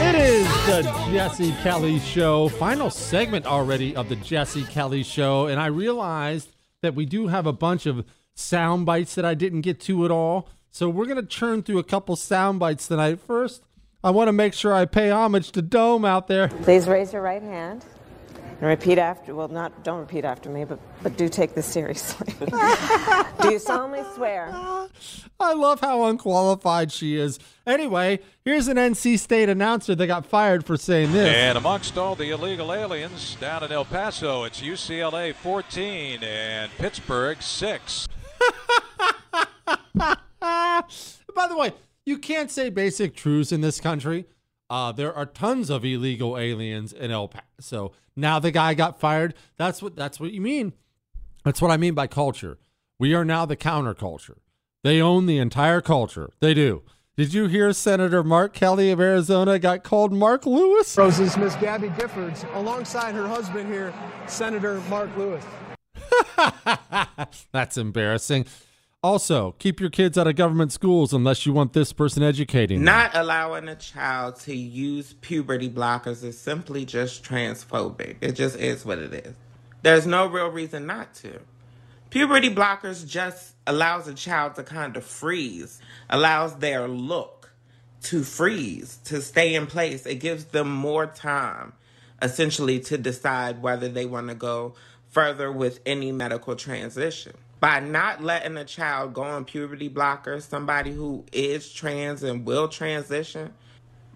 It 0.00 0.14
is 0.14 0.46
the 0.66 0.82
Jesse 1.10 1.50
Kelly 1.62 1.98
Show, 1.98 2.48
final 2.50 2.88
segment 2.88 3.46
already 3.46 3.96
of 3.96 4.08
the 4.08 4.14
Jesse 4.14 4.62
Kelly 4.62 5.02
Show. 5.02 5.46
And 5.46 5.60
I 5.60 5.66
realized 5.66 6.54
that 6.82 6.94
we 6.94 7.04
do 7.04 7.26
have 7.26 7.46
a 7.46 7.52
bunch 7.52 7.84
of 7.84 8.04
sound 8.32 8.86
bites 8.86 9.16
that 9.16 9.24
I 9.24 9.34
didn't 9.34 9.62
get 9.62 9.80
to 9.80 10.04
at 10.04 10.12
all. 10.12 10.48
So 10.70 10.88
we're 10.88 11.06
going 11.06 11.16
to 11.16 11.26
churn 11.26 11.64
through 11.64 11.80
a 11.80 11.84
couple 11.84 12.14
sound 12.14 12.60
bites 12.60 12.86
tonight. 12.86 13.18
First, 13.18 13.64
I 14.04 14.10
want 14.12 14.28
to 14.28 14.32
make 14.32 14.54
sure 14.54 14.72
I 14.72 14.84
pay 14.84 15.10
homage 15.10 15.50
to 15.52 15.62
Dome 15.62 16.04
out 16.04 16.28
there. 16.28 16.46
Please 16.46 16.86
raise 16.86 17.12
your 17.12 17.22
right 17.22 17.42
hand 17.42 17.84
and 18.60 18.68
repeat 18.68 18.98
after. 18.98 19.34
Well, 19.34 19.48
not 19.48 19.84
don't 19.84 20.00
repeat 20.00 20.24
after 20.24 20.50
me, 20.50 20.64
but 20.64 20.78
but 21.02 21.16
do 21.16 21.28
take 21.28 21.54
this 21.54 21.66
seriously. 21.66 22.34
do 23.42 23.52
you 23.52 23.58
solemnly 23.58 24.02
swear? 24.14 24.48
I 25.40 25.52
love 25.52 25.80
how 25.80 26.04
unqualified 26.04 26.90
she 26.90 27.16
is. 27.16 27.38
Anyway, 27.64 28.18
here's 28.44 28.66
an 28.66 28.76
NC 28.76 29.18
State 29.20 29.48
announcer 29.48 29.94
that 29.94 30.06
got 30.08 30.26
fired 30.26 30.66
for 30.66 30.76
saying 30.76 31.12
this. 31.12 31.32
And 31.32 31.56
amongst 31.56 31.96
all 31.96 32.16
the 32.16 32.30
illegal 32.30 32.74
aliens 32.74 33.36
down 33.36 33.62
in 33.62 33.70
El 33.70 33.84
Paso, 33.84 34.42
it's 34.42 34.60
UCLA 34.60 35.32
14 35.32 36.24
and 36.24 36.72
Pittsburgh 36.72 37.40
6. 37.40 38.08
By 40.40 41.46
the 41.48 41.56
way, 41.56 41.72
you 42.04 42.18
can't 42.18 42.50
say 42.50 42.68
basic 42.68 43.14
truths 43.14 43.52
in 43.52 43.60
this 43.60 43.80
country. 43.80 44.26
Uh, 44.70 44.92
there 44.92 45.14
are 45.14 45.24
tons 45.24 45.70
of 45.70 45.84
illegal 45.84 46.36
aliens 46.36 46.92
in 46.92 47.10
El 47.10 47.28
Paso. 47.28 47.92
Now 48.18 48.40
the 48.40 48.50
guy 48.50 48.74
got 48.74 48.98
fired. 48.98 49.34
That's 49.56 49.80
what 49.80 49.94
that's 49.94 50.18
what 50.18 50.32
you 50.32 50.40
mean. 50.40 50.72
That's 51.44 51.62
what 51.62 51.70
I 51.70 51.76
mean 51.76 51.94
by 51.94 52.08
culture. 52.08 52.58
We 52.98 53.14
are 53.14 53.24
now 53.24 53.46
the 53.46 53.56
counterculture. 53.56 54.38
They 54.82 55.00
own 55.00 55.26
the 55.26 55.38
entire 55.38 55.80
culture. 55.80 56.30
They 56.40 56.52
do. 56.52 56.82
Did 57.16 57.32
you 57.32 57.46
hear 57.46 57.72
Senator 57.72 58.24
Mark 58.24 58.54
Kelly 58.54 58.90
of 58.90 59.00
Arizona 59.00 59.60
got 59.60 59.84
called 59.84 60.12
Mark 60.12 60.46
Lewis? 60.46 60.98
Roses 60.98 61.36
Miss 61.36 61.54
Gabby 61.56 61.88
Giffords 61.90 62.44
alongside 62.56 63.14
her 63.14 63.28
husband 63.28 63.72
here, 63.72 63.94
Senator 64.26 64.80
Mark 64.88 65.16
Lewis. 65.16 65.44
That's 67.52 67.76
embarrassing. 67.76 68.46
Also, 69.00 69.54
keep 69.60 69.78
your 69.78 69.90
kids 69.90 70.18
out 70.18 70.26
of 70.26 70.34
government 70.34 70.72
schools 70.72 71.12
unless 71.12 71.46
you 71.46 71.52
want 71.52 71.72
this 71.72 71.92
person 71.92 72.20
educating. 72.20 72.82
Not 72.82 73.14
allowing 73.14 73.68
a 73.68 73.76
child 73.76 74.40
to 74.40 74.56
use 74.56 75.12
puberty 75.20 75.70
blockers 75.70 76.24
is 76.24 76.36
simply 76.36 76.84
just 76.84 77.22
transphobic. 77.22 78.16
It 78.20 78.32
just 78.32 78.56
is 78.56 78.84
what 78.84 78.98
it 78.98 79.14
is. 79.14 79.36
There's 79.82 80.04
no 80.04 80.26
real 80.26 80.48
reason 80.48 80.86
not 80.86 81.14
to. 81.16 81.38
Puberty 82.10 82.52
blockers 82.52 83.06
just 83.06 83.54
allows 83.68 84.08
a 84.08 84.14
child 84.14 84.56
to 84.56 84.64
kind 84.64 84.96
of 84.96 85.04
freeze, 85.04 85.80
allows 86.10 86.56
their 86.56 86.88
look 86.88 87.52
to 88.02 88.24
freeze, 88.24 88.98
to 89.04 89.22
stay 89.22 89.54
in 89.54 89.68
place. 89.68 90.06
It 90.06 90.16
gives 90.16 90.46
them 90.46 90.72
more 90.72 91.06
time, 91.06 91.72
essentially, 92.20 92.80
to 92.80 92.98
decide 92.98 93.62
whether 93.62 93.88
they 93.88 94.06
want 94.06 94.26
to 94.26 94.34
go 94.34 94.74
further 95.06 95.52
with 95.52 95.78
any 95.86 96.10
medical 96.10 96.56
transition. 96.56 97.34
By 97.60 97.80
not 97.80 98.22
letting 98.22 98.56
a 98.56 98.64
child 98.64 99.14
go 99.14 99.22
on 99.22 99.44
puberty 99.44 99.90
blockers, 99.90 100.42
somebody 100.42 100.92
who 100.92 101.24
is 101.32 101.72
trans 101.72 102.22
and 102.22 102.46
will 102.46 102.68
transition, 102.68 103.52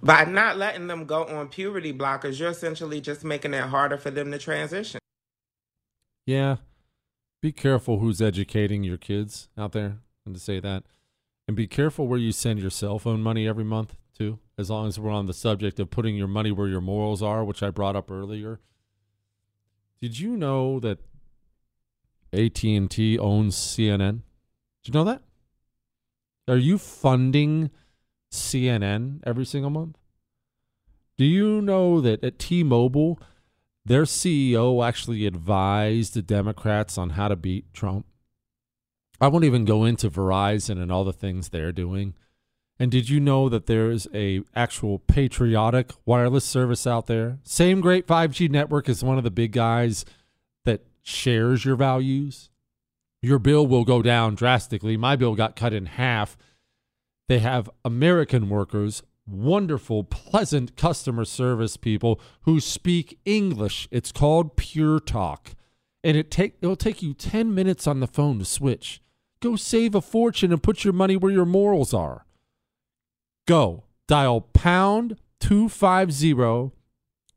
by 0.03 0.25
not 0.25 0.59
letting 0.59 0.87
them 0.87 1.07
go 1.07 1.25
on 1.25 1.49
puberty 1.49 1.93
blockers, 1.93 2.39
you're 2.39 2.51
essentially 2.51 3.01
just 3.01 3.25
making 3.25 3.55
it 3.55 3.65
harder 3.65 3.97
for 3.97 4.11
them 4.11 4.31
to 4.31 4.39
transition. 4.39 5.01
Yeah. 6.27 6.57
Be 7.41 7.51
careful 7.51 7.99
who's 7.99 8.23
educating 8.23 8.85
your 8.85 8.97
kids 8.97 9.49
out 9.59 9.73
there 9.73 9.99
and 10.25 10.35
to 10.35 10.41
say 10.41 10.61
that. 10.61 10.85
And 11.49 11.57
be 11.57 11.67
careful 11.67 12.07
where 12.07 12.19
you 12.19 12.31
send 12.31 12.61
your 12.61 12.71
cell 12.71 13.01
phone 13.01 13.21
money 13.21 13.49
every 13.49 13.65
month, 13.65 13.97
too, 14.17 14.39
as 14.57 14.71
long 14.71 14.87
as 14.87 15.01
we're 15.01 15.11
on 15.11 15.27
the 15.27 15.33
subject 15.33 15.81
of 15.81 15.91
putting 15.91 16.15
your 16.15 16.29
money 16.29 16.53
where 16.53 16.69
your 16.69 16.81
morals 16.81 17.23
are, 17.23 17.45
which 17.45 17.63
I 17.63 17.71
brought 17.71 17.97
up 17.97 18.11
earlier. 18.11 18.61
Did 20.01 20.21
you 20.21 20.37
know 20.37 20.79
that 20.81 21.01
AT&T 22.33 23.19
owns 23.19 23.57
CNN? 23.57 24.21
Did 24.83 24.95
you 24.95 24.95
know 24.95 25.05
that? 25.05 25.23
Are 26.49 26.57
you 26.57 26.79
funding 26.79 27.71
CNN 28.33 29.21
every 29.25 29.45
single 29.45 29.71
month? 29.71 29.99
Do 31.19 31.25
you 31.25 31.61
know 31.61 32.01
that 32.01 32.25
at 32.25 32.39
T-Mobile 32.39 33.21
their 33.85 34.05
CEO 34.05 34.87
actually 34.87 35.27
advised 35.27 36.15
the 36.15 36.23
Democrats 36.23 36.97
on 36.97 37.11
how 37.11 37.29
to 37.29 37.37
beat 37.37 37.73
Trump? 37.73 38.07
I 39.21 39.29
won't 39.29 39.45
even 39.45 39.65
go 39.65 39.85
into 39.85 40.11
Verizon 40.11 40.81
and 40.83 40.91
all 40.91 41.05
the 41.05 41.13
things 41.13 41.49
they're 41.49 41.73
doing. 41.73 42.15
And 42.79 42.91
did 42.91 43.09
you 43.09 43.21
know 43.21 43.49
that 43.49 43.67
there's 43.67 44.09
a 44.13 44.43
actual 44.57 44.99
patriotic 44.99 45.93
wireless 46.05 46.45
service 46.45 46.87
out 46.87 47.07
there? 47.07 47.39
Same 47.45 47.81
great 47.81 48.07
5G 48.07 48.51
network 48.51 48.89
as 48.89 49.05
one 49.05 49.19
of 49.19 49.25
the 49.25 49.31
big 49.31 49.53
guys 49.53 50.05
shares 51.03 51.65
your 51.65 51.77
values. 51.77 52.51
Your 53.21 53.39
bill 53.39 53.67
will 53.67 53.85
go 53.85 54.03
down 54.03 54.35
drastically. 54.35 54.97
My 54.97 55.17
bill 55.17 55.35
got 55.35 55.57
cut 55.57 55.73
in 55.73 55.87
half. 55.87 56.37
They 57.29 57.39
have 57.39 57.71
American 57.85 58.49
workers, 58.49 59.03
wonderful, 59.27 60.05
pleasant 60.05 60.77
customer 60.77 61.25
service 61.25 61.77
people 61.77 62.21
who 62.43 62.59
speak 62.59 63.19
English. 63.25 63.89
It's 63.91 64.13
called 64.13 64.57
Pure 64.57 65.01
Talk. 65.01 65.51
And 66.05 66.17
it 66.17 66.31
take 66.31 66.57
it'll 66.61 66.75
take 66.75 67.03
you 67.03 67.15
10 67.15 67.55
minutes 67.55 67.87
on 67.87 68.01
the 68.01 68.09
phone 68.09 68.41
to 68.41 68.45
switch. 68.45 69.01
Go 69.41 69.57
save 69.57 69.95
a 69.95 70.01
fortune 70.01 70.53
and 70.53 70.63
put 70.63 70.85
your 70.85 70.93
money 70.93 71.17
where 71.17 71.33
your 71.33 71.45
morals 71.45 71.95
are. 71.95 72.27
Go 73.47 73.85
dial 74.09 74.41
pound 74.41 75.17
250, 75.41 76.73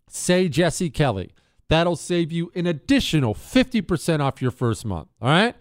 say 0.07 0.49
Jesse 0.49 0.89
Kelly. 0.89 1.31
That'll 1.69 1.95
save 1.95 2.31
you 2.31 2.51
an 2.55 2.67
additional 2.67 3.33
50% 3.33 4.19
off 4.19 4.41
your 4.41 4.51
first 4.51 4.85
month. 4.85 5.07
All 5.21 5.29
right? 5.29 5.55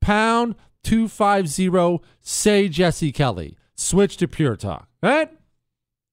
Pound 0.00 0.56
250, 0.82 2.04
say 2.20 2.68
Jesse 2.68 3.12
Kelly. 3.12 3.56
Switch 3.76 4.16
to 4.18 4.28
Pure 4.28 4.56
Talk. 4.56 4.88
All 5.02 5.10
right? 5.10 5.30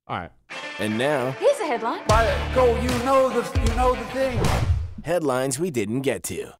All 0.07 0.19
right. 0.19 0.31
And 0.79 0.97
now, 0.97 1.31
Here's 1.31 1.59
a 1.59 1.65
headline. 1.65 2.01
go, 2.53 2.75
you 2.81 2.89
know 3.05 3.29
the 3.29 3.59
you 3.59 3.75
know 3.75 3.95
the 3.95 4.03
thing. 4.05 4.39
headlines 5.03 5.59
we 5.59 5.71
didn't 5.71 6.01
get 6.01 6.23
to. 6.23 6.51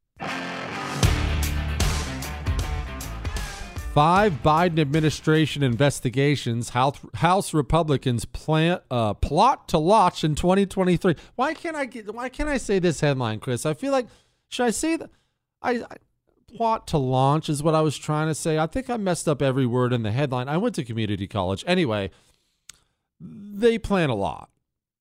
Five 3.92 4.42
Biden 4.42 4.78
administration 4.78 5.62
investigations. 5.62 6.70
House, 6.70 6.98
House 7.12 7.52
Republicans 7.52 8.24
plan 8.24 8.80
uh, 8.90 9.12
plot 9.12 9.68
to 9.68 9.76
launch 9.76 10.24
in 10.24 10.34
2023. 10.34 11.14
Why 11.34 11.52
can't 11.52 11.76
I 11.76 11.84
get? 11.84 12.14
Why 12.14 12.30
can't 12.30 12.48
I 12.48 12.56
say 12.56 12.78
this 12.78 13.00
headline, 13.00 13.38
Chris? 13.38 13.66
I 13.66 13.74
feel 13.74 13.92
like 13.92 14.06
should 14.48 14.64
I 14.64 14.70
say 14.70 14.96
that? 14.96 15.10
I, 15.60 15.82
I 15.82 15.96
plot 16.56 16.86
to 16.88 16.96
launch 16.96 17.50
is 17.50 17.62
what 17.62 17.74
I 17.74 17.82
was 17.82 17.98
trying 17.98 18.28
to 18.28 18.34
say. 18.34 18.58
I 18.58 18.66
think 18.66 18.88
I 18.88 18.96
messed 18.96 19.28
up 19.28 19.42
every 19.42 19.66
word 19.66 19.92
in 19.92 20.04
the 20.04 20.10
headline. 20.10 20.48
I 20.48 20.56
went 20.56 20.74
to 20.76 20.84
community 20.84 21.26
college 21.26 21.62
anyway. 21.66 22.10
They 23.20 23.76
plan 23.78 24.08
a 24.08 24.14
lot. 24.14 24.48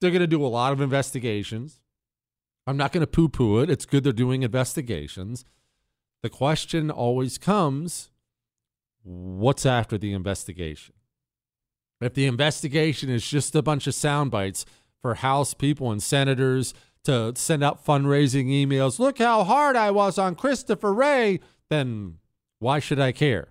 They're 0.01 0.11
going 0.11 0.19
to 0.19 0.27
do 0.27 0.45
a 0.45 0.47
lot 0.47 0.73
of 0.73 0.81
investigations. 0.81 1.79
I'm 2.67 2.77
not 2.77 2.91
going 2.91 3.01
to 3.01 3.07
poo-poo 3.07 3.59
it. 3.59 3.69
It's 3.69 3.85
good 3.85 4.03
they're 4.03 4.11
doing 4.11 4.43
investigations. 4.43 5.45
The 6.21 6.29
question 6.29 6.91
always 6.91 7.37
comes 7.37 8.10
what's 9.03 9.65
after 9.65 9.97
the 9.97 10.13
investigation? 10.13 10.95
If 11.99 12.13
the 12.13 12.25
investigation 12.25 13.09
is 13.09 13.27
just 13.27 13.55
a 13.55 13.61
bunch 13.61 13.87
of 13.87 13.93
sound 13.93 14.31
bites 14.31 14.65
for 15.01 15.15
House 15.15 15.53
people 15.53 15.91
and 15.91 16.01
senators 16.01 16.73
to 17.03 17.33
send 17.35 17.63
out 17.63 17.85
fundraising 17.85 18.47
emails, 18.47 18.99
look 18.99 19.19
how 19.19 19.43
hard 19.43 19.75
I 19.75 19.91
was 19.91 20.17
on 20.17 20.35
Christopher 20.35 20.93
Wray, 20.93 21.39
then 21.69 22.17
why 22.59 22.79
should 22.79 22.99
I 22.99 23.11
care? 23.11 23.49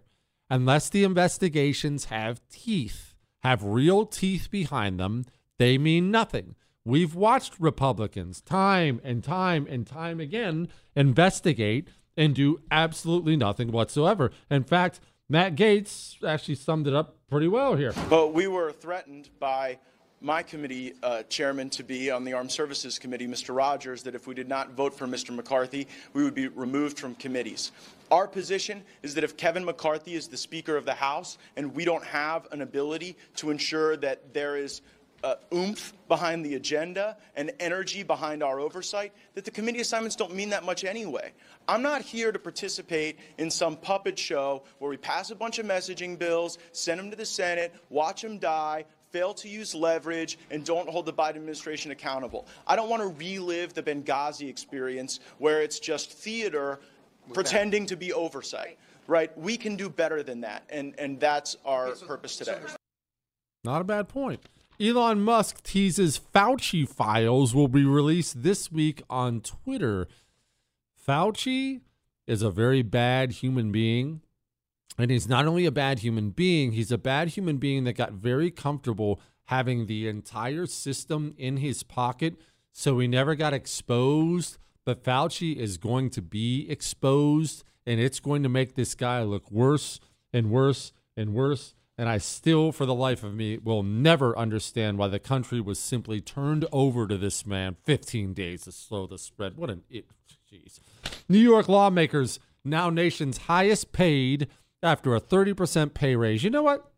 Unless 0.48 0.88
the 0.88 1.04
investigations 1.04 2.06
have 2.06 2.40
teeth, 2.48 3.14
have 3.42 3.62
real 3.62 4.04
teeth 4.04 4.50
behind 4.50 4.98
them, 4.98 5.24
they 5.58 5.78
mean 5.78 6.10
nothing. 6.10 6.56
We've 6.84 7.14
watched 7.14 7.60
Republicans 7.60 8.40
time 8.40 9.00
and 9.04 9.22
time 9.22 9.66
and 9.70 9.86
time 9.86 10.18
again 10.18 10.68
investigate 10.96 11.88
and 12.16 12.34
do 12.34 12.60
absolutely 12.70 13.36
nothing 13.36 13.70
whatsoever. 13.70 14.32
In 14.50 14.64
fact, 14.64 15.00
Matt 15.30 15.54
Gaetz 15.54 16.16
actually 16.24 16.56
summed 16.56 16.88
it 16.88 16.94
up 16.94 17.14
pretty 17.30 17.46
well 17.46 17.76
here. 17.76 17.94
But 18.08 18.34
we 18.34 18.48
were 18.48 18.72
threatened 18.72 19.30
by 19.38 19.78
my 20.20 20.42
committee 20.42 20.94
uh, 21.04 21.22
chairman 21.22 21.70
to 21.70 21.84
be 21.84 22.10
on 22.10 22.24
the 22.24 22.32
Armed 22.32 22.50
Services 22.50 22.98
Committee, 22.98 23.28
Mr. 23.28 23.54
Rogers, 23.54 24.02
that 24.02 24.16
if 24.16 24.26
we 24.26 24.34
did 24.34 24.48
not 24.48 24.72
vote 24.72 24.92
for 24.92 25.06
Mr. 25.06 25.32
McCarthy, 25.32 25.86
we 26.14 26.24
would 26.24 26.34
be 26.34 26.48
removed 26.48 26.98
from 26.98 27.14
committees. 27.14 27.70
Our 28.10 28.26
position 28.26 28.82
is 29.04 29.14
that 29.14 29.22
if 29.22 29.36
Kevin 29.36 29.64
McCarthy 29.64 30.14
is 30.14 30.26
the 30.26 30.36
Speaker 30.36 30.76
of 30.76 30.84
the 30.84 30.94
House 30.94 31.38
and 31.56 31.72
we 31.76 31.84
don't 31.84 32.04
have 32.04 32.48
an 32.50 32.62
ability 32.62 33.16
to 33.36 33.50
ensure 33.50 33.96
that 33.98 34.34
there 34.34 34.56
is 34.56 34.82
uh, 35.22 35.34
oomph 35.54 35.92
behind 36.08 36.44
the 36.44 36.54
agenda 36.54 37.16
and 37.36 37.52
energy 37.60 38.02
behind 38.02 38.42
our 38.42 38.60
oversight, 38.60 39.12
that 39.34 39.44
the 39.44 39.50
committee 39.50 39.80
assignments 39.80 40.16
don't 40.16 40.34
mean 40.34 40.50
that 40.50 40.64
much 40.64 40.84
anyway. 40.84 41.32
I'm 41.68 41.82
not 41.82 42.02
here 42.02 42.32
to 42.32 42.38
participate 42.38 43.18
in 43.38 43.50
some 43.50 43.76
puppet 43.76 44.18
show 44.18 44.62
where 44.78 44.90
we 44.90 44.96
pass 44.96 45.30
a 45.30 45.34
bunch 45.34 45.58
of 45.58 45.66
messaging 45.66 46.18
bills, 46.18 46.58
send 46.72 46.98
them 46.98 47.10
to 47.10 47.16
the 47.16 47.26
Senate, 47.26 47.74
watch 47.90 48.22
them 48.22 48.38
die, 48.38 48.84
fail 49.10 49.34
to 49.34 49.48
use 49.48 49.74
leverage, 49.74 50.38
and 50.50 50.64
don't 50.64 50.88
hold 50.88 51.06
the 51.06 51.12
Biden 51.12 51.36
administration 51.36 51.90
accountable. 51.90 52.46
I 52.66 52.76
don't 52.76 52.88
want 52.88 53.02
to 53.02 53.08
relive 53.08 53.74
the 53.74 53.82
Benghazi 53.82 54.48
experience 54.48 55.20
where 55.38 55.62
it's 55.62 55.80
just 55.80 56.12
theater 56.12 56.80
pretending 57.32 57.86
to 57.86 57.96
be 57.96 58.12
oversight. 58.12 58.78
Right? 59.06 59.36
We 59.36 59.56
can 59.56 59.74
do 59.74 59.88
better 59.88 60.22
than 60.22 60.42
that, 60.42 60.62
and, 60.70 60.94
and 60.96 61.18
that's 61.18 61.56
our 61.64 61.90
purpose 62.06 62.36
today. 62.36 62.58
Not 63.64 63.80
a 63.80 63.84
bad 63.84 64.08
point. 64.08 64.40
Elon 64.80 65.20
Musk 65.20 65.62
teases 65.62 66.18
Fauci 66.18 66.88
files 66.88 67.54
will 67.54 67.68
be 67.68 67.84
released 67.84 68.42
this 68.42 68.72
week 68.72 69.02
on 69.10 69.42
Twitter. 69.42 70.08
Fauci 71.06 71.82
is 72.26 72.40
a 72.40 72.50
very 72.50 72.80
bad 72.80 73.32
human 73.32 73.70
being. 73.70 74.22
And 74.96 75.10
he's 75.10 75.28
not 75.28 75.46
only 75.46 75.66
a 75.66 75.70
bad 75.70 75.98
human 75.98 76.30
being, 76.30 76.72
he's 76.72 76.90
a 76.90 76.96
bad 76.96 77.28
human 77.28 77.58
being 77.58 77.84
that 77.84 77.92
got 77.92 78.12
very 78.12 78.50
comfortable 78.50 79.20
having 79.44 79.84
the 79.84 80.08
entire 80.08 80.64
system 80.64 81.34
in 81.36 81.58
his 81.58 81.82
pocket. 81.82 82.40
So 82.72 82.98
he 83.00 83.06
never 83.06 83.34
got 83.34 83.52
exposed. 83.52 84.56
But 84.86 85.04
Fauci 85.04 85.56
is 85.56 85.76
going 85.76 86.08
to 86.10 86.22
be 86.22 86.66
exposed, 86.70 87.64
and 87.84 88.00
it's 88.00 88.18
going 88.18 88.42
to 88.44 88.48
make 88.48 88.76
this 88.76 88.94
guy 88.94 89.22
look 89.24 89.50
worse 89.50 90.00
and 90.32 90.50
worse 90.50 90.94
and 91.18 91.34
worse. 91.34 91.74
And 92.00 92.08
I 92.08 92.16
still, 92.16 92.72
for 92.72 92.86
the 92.86 92.94
life 92.94 93.22
of 93.22 93.34
me, 93.34 93.58
will 93.58 93.82
never 93.82 94.34
understand 94.38 94.96
why 94.96 95.08
the 95.08 95.18
country 95.18 95.60
was 95.60 95.78
simply 95.78 96.18
turned 96.22 96.64
over 96.72 97.06
to 97.06 97.18
this 97.18 97.44
man 97.44 97.76
15 97.84 98.32
days 98.32 98.62
to 98.62 98.72
slow 98.72 99.06
the 99.06 99.18
spread. 99.18 99.58
What 99.58 99.68
an 99.68 99.82
it. 99.90 100.06
Jeez. 100.50 100.80
New 101.28 101.38
York 101.38 101.68
lawmakers, 101.68 102.40
now 102.64 102.88
nation's 102.88 103.36
highest 103.36 103.92
paid 103.92 104.48
after 104.82 105.14
a 105.14 105.20
30% 105.20 105.92
pay 105.92 106.16
raise. 106.16 106.42
You 106.42 106.48
know 106.48 106.62
what? 106.62 106.90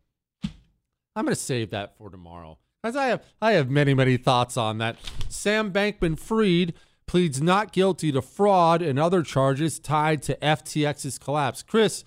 I'm 1.17 1.25
going 1.25 1.35
to 1.35 1.35
save 1.35 1.71
that 1.71 1.97
for 1.97 2.09
tomorrow. 2.09 2.57
As 2.81 2.95
I 2.95 3.07
have, 3.07 3.25
I 3.41 3.51
have 3.51 3.69
many, 3.69 3.93
many 3.93 4.15
thoughts 4.15 4.55
on 4.55 4.77
that. 4.77 4.95
Sam 5.27 5.73
Bankman 5.73 6.17
Fried 6.17 6.75
pleads 7.07 7.41
not 7.41 7.73
guilty 7.73 8.13
to 8.13 8.21
fraud 8.21 8.81
and 8.81 8.97
other 8.97 9.21
charges 9.21 9.79
tied 9.79 10.23
to 10.23 10.37
FTX's 10.37 11.19
collapse. 11.19 11.61
Chris, 11.61 12.05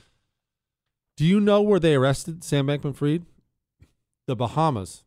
do 1.17 1.25
you 1.25 1.41
know 1.41 1.63
where 1.63 1.81
they 1.81 1.95
arrested 1.95 2.45
Sam 2.45 2.67
Bankman 2.67 2.95
Fried? 2.95 3.25
The 4.27 4.37
Bahamas. 4.37 5.05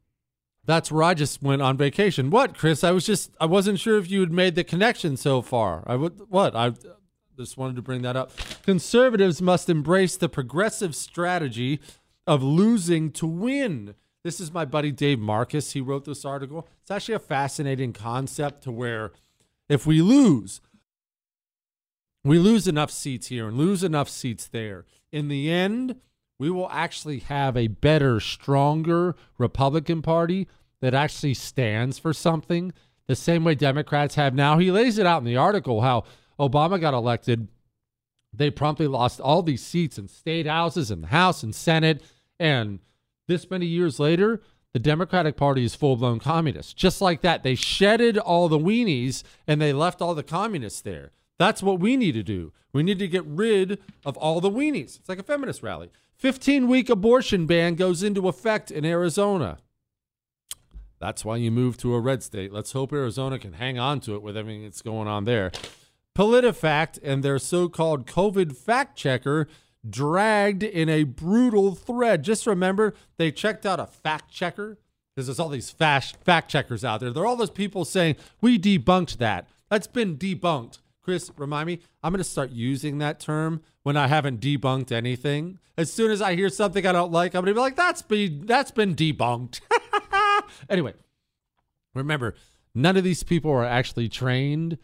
That's 0.66 0.91
where 0.91 1.03
I 1.03 1.14
just 1.14 1.41
went 1.41 1.62
on 1.62 1.78
vacation. 1.78 2.30
What, 2.30 2.57
Chris? 2.57 2.84
I 2.84 2.91
was 2.91 3.05
just 3.05 3.32
I 3.39 3.45
wasn't 3.45 3.80
sure 3.80 3.97
if 3.97 4.10
you 4.10 4.20
had 4.20 4.32
made 4.32 4.55
the 4.55 4.64
connection 4.64 5.18
so 5.18 5.41
far. 5.41 5.84
I 5.88 5.95
would 5.95 6.30
what? 6.30 6.55
I 6.55 6.74
just 7.38 7.57
wanted 7.57 7.76
to 7.78 7.82
bring 7.82 8.01
that 8.03 8.16
up. 8.16 8.32
Conservatives 8.64 9.41
must 9.41 9.70
embrace 9.70 10.18
the 10.18 10.30
progressive 10.30 10.95
strategy 10.95 11.80
of 12.28 12.43
losing 12.43 13.12
to 13.14 13.26
win. 13.26 13.95
This 14.24 14.39
is 14.39 14.51
my 14.51 14.66
buddy 14.66 14.91
Dave 14.91 15.20
Marcus. 15.20 15.72
He 15.72 15.82
wrote 15.82 16.05
this 16.05 16.26
article. 16.26 16.68
It's 16.82 16.91
actually 16.91 17.16
a 17.16 17.20
fascinating 17.20 17.93
concept 17.93 18.64
to 18.64 18.72
where 18.72 19.12
if 19.70 19.88
we 19.88 20.01
lose, 20.01 20.62
we 22.24 22.38
lose 22.38 22.67
enough 22.67 22.91
seats 22.91 23.28
here 23.28 23.47
and 23.47 23.57
lose 23.57 23.84
enough 23.84 24.09
seats 24.09 24.47
there. 24.47 24.86
In 25.11 25.28
the 25.28 25.49
end, 25.49 25.95
we 26.38 26.49
will 26.49 26.70
actually 26.72 27.20
have 27.20 27.55
a 27.55 27.67
better, 27.67 28.20
stronger 28.20 29.15
Republican 29.38 30.01
Party 30.01 30.47
that 30.82 30.93
actually 30.93 31.34
stands 31.34 31.99
for 31.99 32.13
something 32.13 32.74
the 33.07 33.15
same 33.15 33.43
way 33.43 33.55
Democrats 33.55 34.15
have 34.15 34.34
now. 34.34 34.57
He 34.57 34.72
lays 34.72 34.97
it 34.97 35.05
out 35.05 35.20
in 35.20 35.26
the 35.26 35.36
article 35.36 35.82
how 35.82 36.03
Obama 36.39 36.80
got 36.80 36.93
elected. 36.93 37.47
They 38.32 38.51
promptly 38.51 38.88
lost 38.88 39.20
all 39.20 39.41
these 39.41 39.65
seats 39.65 39.97
in 39.97 40.07
state 40.07 40.45
houses 40.45 40.91
and 40.91 41.03
the 41.03 41.07
House 41.07 41.43
and 41.43 41.53
Senate. 41.53 42.03
And 42.39 42.80
this 43.28 43.49
many 43.49 43.65
years 43.65 43.99
later, 43.99 44.41
the 44.74 44.80
Democratic 44.80 45.36
Party 45.36 45.63
is 45.63 45.76
full 45.76 45.95
blown 45.95 46.20
communist. 46.20 46.78
Just 46.78 47.01
like 47.01 47.22
that, 47.22 47.43
they 47.43 47.55
shedded 47.55 48.17
all 48.17 48.47
the 48.47 48.59
weenies 48.59 49.24
and 49.47 49.59
they 49.59 49.74
left 49.74 50.01
all 50.01 50.13
the 50.13 50.24
communists 50.24 50.82
there. 50.82 51.11
That's 51.40 51.64
what 51.64 51.80
we 51.80 51.98
need 51.98 52.12
to 52.12 52.24
do. 52.24 52.52
We 52.74 52.84
need 52.84 53.00
to 53.00 53.08
get 53.08 53.26
rid 53.26 53.80
of 54.06 54.18
all 54.18 54.40
the 54.42 54.52
weenies. 54.52 55.00
It's 55.00 55.10
like 55.10 55.20
a 55.20 55.24
feminist 55.24 55.64
rally. 55.64 55.90
15 56.18 56.68
week 56.68 56.90
abortion 56.90 57.48
ban 57.48 57.76
goes 57.76 58.04
into 58.04 58.28
effect 58.28 58.70
in 58.70 58.86
Arizona. 58.86 59.58
That's 61.00 61.24
why 61.24 61.38
you 61.38 61.50
move 61.50 61.78
to 61.78 61.96
a 61.96 62.00
red 62.00 62.22
state. 62.22 62.52
Let's 62.52 62.74
hope 62.74 62.92
Arizona 62.92 63.40
can 63.40 63.54
hang 63.54 63.80
on 63.80 64.02
to 64.02 64.16
it 64.16 64.22
with 64.22 64.36
everything 64.36 64.64
that's 64.64 64.82
going 64.82 65.08
on 65.08 65.24
there. 65.24 65.52
PolitiFact 66.14 67.00
and 67.02 67.24
their 67.24 67.40
so 67.40 67.70
called 67.70 68.06
COVID 68.06 68.54
fact 68.54 68.98
checker 68.98 69.48
dragged 69.90 70.62
in 70.62 70.90
a 70.90 71.06
brutal 71.06 71.74
thread. 71.74 72.24
Just 72.24 72.46
remember, 72.46 72.94
they 73.16 73.32
checked 73.32 73.66
out 73.66 73.80
a 73.80 73.88
fact 73.88 74.30
checker 74.30 74.78
because 75.16 75.28
there's 75.28 75.40
all 75.40 75.48
these 75.48 75.70
fact, 75.70 76.18
fact 76.26 76.52
checkers 76.52 76.84
out 76.84 77.00
there. 77.00 77.10
Are 77.10 77.26
all 77.26 77.38
those 77.38 77.50
people 77.50 77.86
saying, 77.86 78.18
we 78.42 78.60
debunked 78.60 79.20
that. 79.20 79.48
That's 79.70 79.88
been 79.88 80.18
debunked. 80.18 80.80
Chris, 81.10 81.32
remind 81.38 81.66
me, 81.66 81.80
I'm 82.03 82.14
going 82.14 82.20
to 82.20 82.24
start 82.24 82.51
using 82.51 82.99
that 82.99 83.20
term 83.20 83.64
when 83.82 83.97
I 83.97 84.05
haven't 84.05 84.41
debunked 84.41 84.91
anything. 84.91 85.57
As 85.76 85.91
soon 85.91 86.12
as 86.12 86.22
I 86.22 86.36
hear 86.36 86.49
something 86.49 86.86
I 86.86 86.91
don't 86.91 87.12
like, 87.12 87.34
I'm 87.34 87.43
going 87.43 87.47
to 87.47 87.53
be 87.55 87.60
like, 87.60 87.76
that's 87.76 88.03
been, 88.03 88.45
that's 88.45 88.70
been 88.70 88.93
debunked. 88.93 89.60
anyway, 90.70 90.93
remember, 91.95 92.36
none 92.76 92.95
of 92.95 93.03
these 93.03 93.24
people 93.24 93.49
are 93.49 93.66
actually 93.66 94.07
trained 94.07 94.78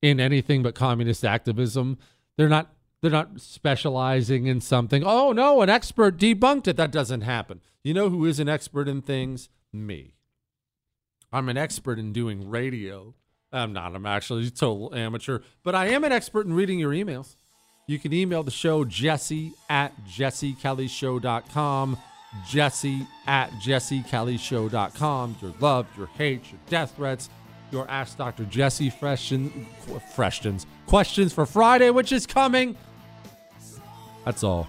in 0.00 0.20
anything 0.20 0.62
but 0.62 0.76
communist 0.76 1.24
activism. 1.24 1.98
They're 2.36 2.48
not 2.48 2.72
they're 3.00 3.10
not 3.10 3.40
specializing 3.40 4.46
in 4.46 4.60
something. 4.60 5.02
Oh 5.04 5.32
no, 5.32 5.62
an 5.62 5.68
expert 5.68 6.16
debunked 6.16 6.68
it. 6.68 6.76
That 6.76 6.92
doesn't 6.92 7.22
happen. 7.22 7.60
You 7.82 7.92
know 7.92 8.08
who 8.08 8.24
is 8.24 8.38
an 8.38 8.48
expert 8.48 8.86
in 8.86 9.02
things? 9.02 9.48
Me. 9.72 10.14
I'm 11.32 11.48
an 11.48 11.56
expert 11.56 11.98
in 11.98 12.12
doing 12.12 12.48
radio. 12.48 13.16
I'm 13.52 13.72
not. 13.72 13.94
I'm 13.94 14.06
actually 14.06 14.46
a 14.46 14.50
total 14.50 14.94
amateur, 14.94 15.40
but 15.62 15.74
I 15.74 15.88
am 15.88 16.04
an 16.04 16.12
expert 16.12 16.46
in 16.46 16.54
reading 16.54 16.78
your 16.78 16.92
emails. 16.92 17.36
You 17.86 17.98
can 17.98 18.12
email 18.12 18.42
the 18.42 18.50
show 18.50 18.84
jesse 18.84 19.52
at 19.68 19.92
jessekellyshow.com. 20.06 21.98
Jesse 22.48 23.06
at 23.26 23.50
jessekellyshow.com. 23.50 25.36
Your 25.42 25.54
love, 25.60 25.86
your 25.98 26.06
hate, 26.06 26.50
your 26.50 26.60
death 26.68 26.94
threats, 26.96 27.28
your 27.70 27.88
Ask 27.90 28.16
Dr. 28.16 28.44
Jesse 28.44 28.88
freshen, 28.90 29.66
questions, 30.14 30.66
questions 30.86 31.32
for 31.32 31.44
Friday, 31.44 31.90
which 31.90 32.12
is 32.12 32.26
coming. 32.26 32.76
That's 34.24 34.44
all. 34.44 34.68